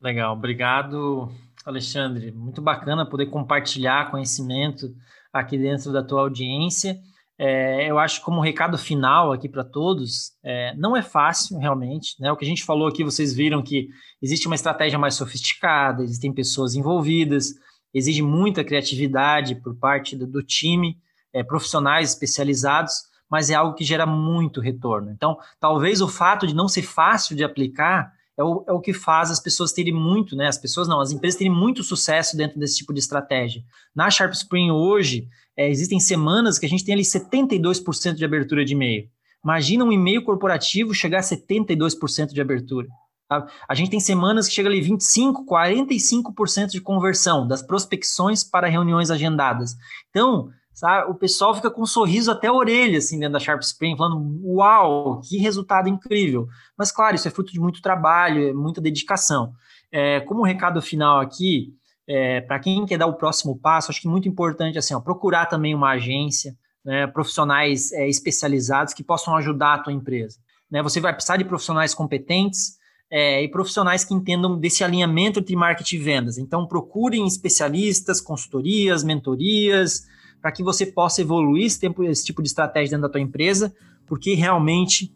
[0.00, 1.32] Legal, obrigado,
[1.64, 2.30] Alexandre.
[2.30, 4.94] Muito bacana poder compartilhar conhecimento
[5.32, 6.98] aqui dentro da tua audiência.
[7.38, 12.32] É, eu acho como recado final aqui para todos, é, não é fácil realmente, né?
[12.32, 13.88] O que a gente falou aqui, vocês viram que
[14.22, 17.52] existe uma estratégia mais sofisticada, existem pessoas envolvidas,
[17.92, 20.96] exige muita criatividade por parte do, do time,
[21.32, 22.94] é, profissionais especializados,
[23.30, 25.10] mas é algo que gera muito retorno.
[25.10, 28.92] Então, talvez o fato de não ser fácil de aplicar é o, é o que
[28.92, 30.46] faz as pessoas terem muito, né?
[30.46, 33.62] As pessoas não, as empresas terem muito sucesso dentro desse tipo de estratégia.
[33.94, 38.64] Na Sharp Spring hoje, é, existem semanas que a gente tem ali 72% de abertura
[38.64, 39.08] de e-mail.
[39.42, 42.88] Imagina um e-mail corporativo chegar a 72% de abertura.
[43.28, 43.46] Tá?
[43.68, 49.10] A gente tem semanas que chega ali 25%, 45% de conversão das prospecções para reuniões
[49.10, 49.74] agendadas.
[50.10, 53.62] Então, sabe, o pessoal fica com um sorriso até a orelha, assim, dentro da Sharp
[53.62, 56.46] Spring, falando, uau, que resultado incrível.
[56.76, 59.52] Mas, claro, isso é fruto de muito trabalho, é muita dedicação.
[59.90, 61.72] É, como recado final aqui,
[62.08, 65.46] é, para quem quer dar o próximo passo, acho que muito importante assim, ó, procurar
[65.46, 70.38] também uma agência, né, profissionais é, especializados que possam ajudar a tua empresa.
[70.70, 70.82] Né?
[70.82, 72.76] Você vai precisar de profissionais competentes
[73.10, 76.38] é, e profissionais que entendam desse alinhamento entre marketing e vendas.
[76.38, 80.06] Então, procurem especialistas, consultorias, mentorias,
[80.40, 83.74] para que você possa evoluir esse, tempo, esse tipo de estratégia dentro da tua empresa,
[84.06, 85.12] porque realmente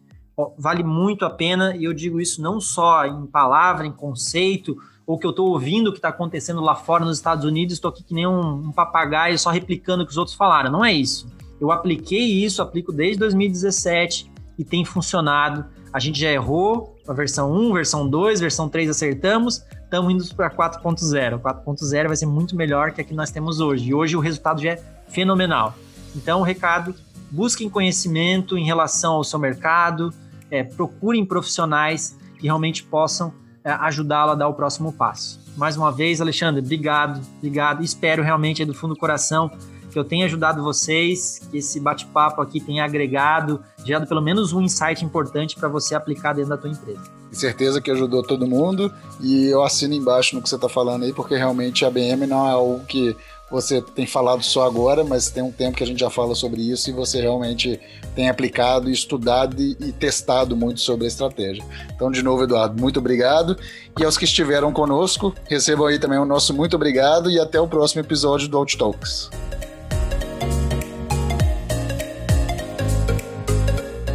[0.58, 4.76] vale muito a pena, e eu digo isso não só em palavra, em conceito,
[5.06, 7.90] ou que eu estou ouvindo o que está acontecendo lá fora nos Estados Unidos, estou
[7.90, 10.70] aqui que nem um, um papagaio só replicando o que os outros falaram.
[10.70, 11.26] Não é isso.
[11.60, 15.64] Eu apliquei isso, aplico desde 2017 e tem funcionado.
[15.92, 20.48] A gente já errou a versão 1, versão 2, versão 3 acertamos, estamos indo para
[20.48, 21.40] 4.0.
[21.40, 23.88] 4.0 vai ser muito melhor que a que nós temos hoje.
[23.88, 25.74] E hoje o resultado já é fenomenal.
[26.14, 26.94] Então, o recado:
[27.30, 30.14] busquem conhecimento em relação ao seu mercado,
[30.50, 33.32] é, procurem profissionais que realmente possam
[33.62, 35.40] é, ajudá-la a dar o próximo passo.
[35.56, 37.82] Mais uma vez, Alexandre, obrigado, obrigado.
[37.82, 39.50] Espero realmente do fundo do coração
[39.90, 44.60] que eu tenha ajudado vocês, que esse bate-papo aqui tenha agregado, gerado pelo menos um
[44.60, 47.02] insight importante para você aplicar dentro da tua empresa.
[47.28, 51.04] Com certeza que ajudou todo mundo e eu assino embaixo no que você está falando
[51.04, 53.16] aí, porque realmente a BM não é algo que
[53.50, 56.62] você tem falado só agora, mas tem um tempo que a gente já fala sobre
[56.62, 57.80] isso e você realmente
[58.14, 61.64] tem aplicado, estudado e, e testado muito sobre a estratégia.
[61.94, 63.56] Então, de novo, Eduardo, muito obrigado.
[63.98, 67.66] E aos que estiveram conosco, recebam aí também o nosso muito obrigado e até o
[67.66, 69.30] próximo episódio do Out Talks.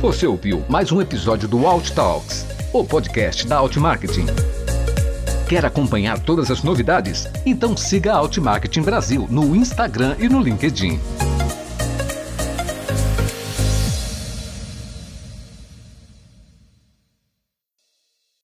[0.02, 4.55] Você ouviu mais um episódio do Out Talks, o podcast da Out Marketing.
[5.48, 7.28] Quer acompanhar todas as novidades?
[7.46, 11.00] Então siga a Outmarketing Brasil no Instagram e no LinkedIn.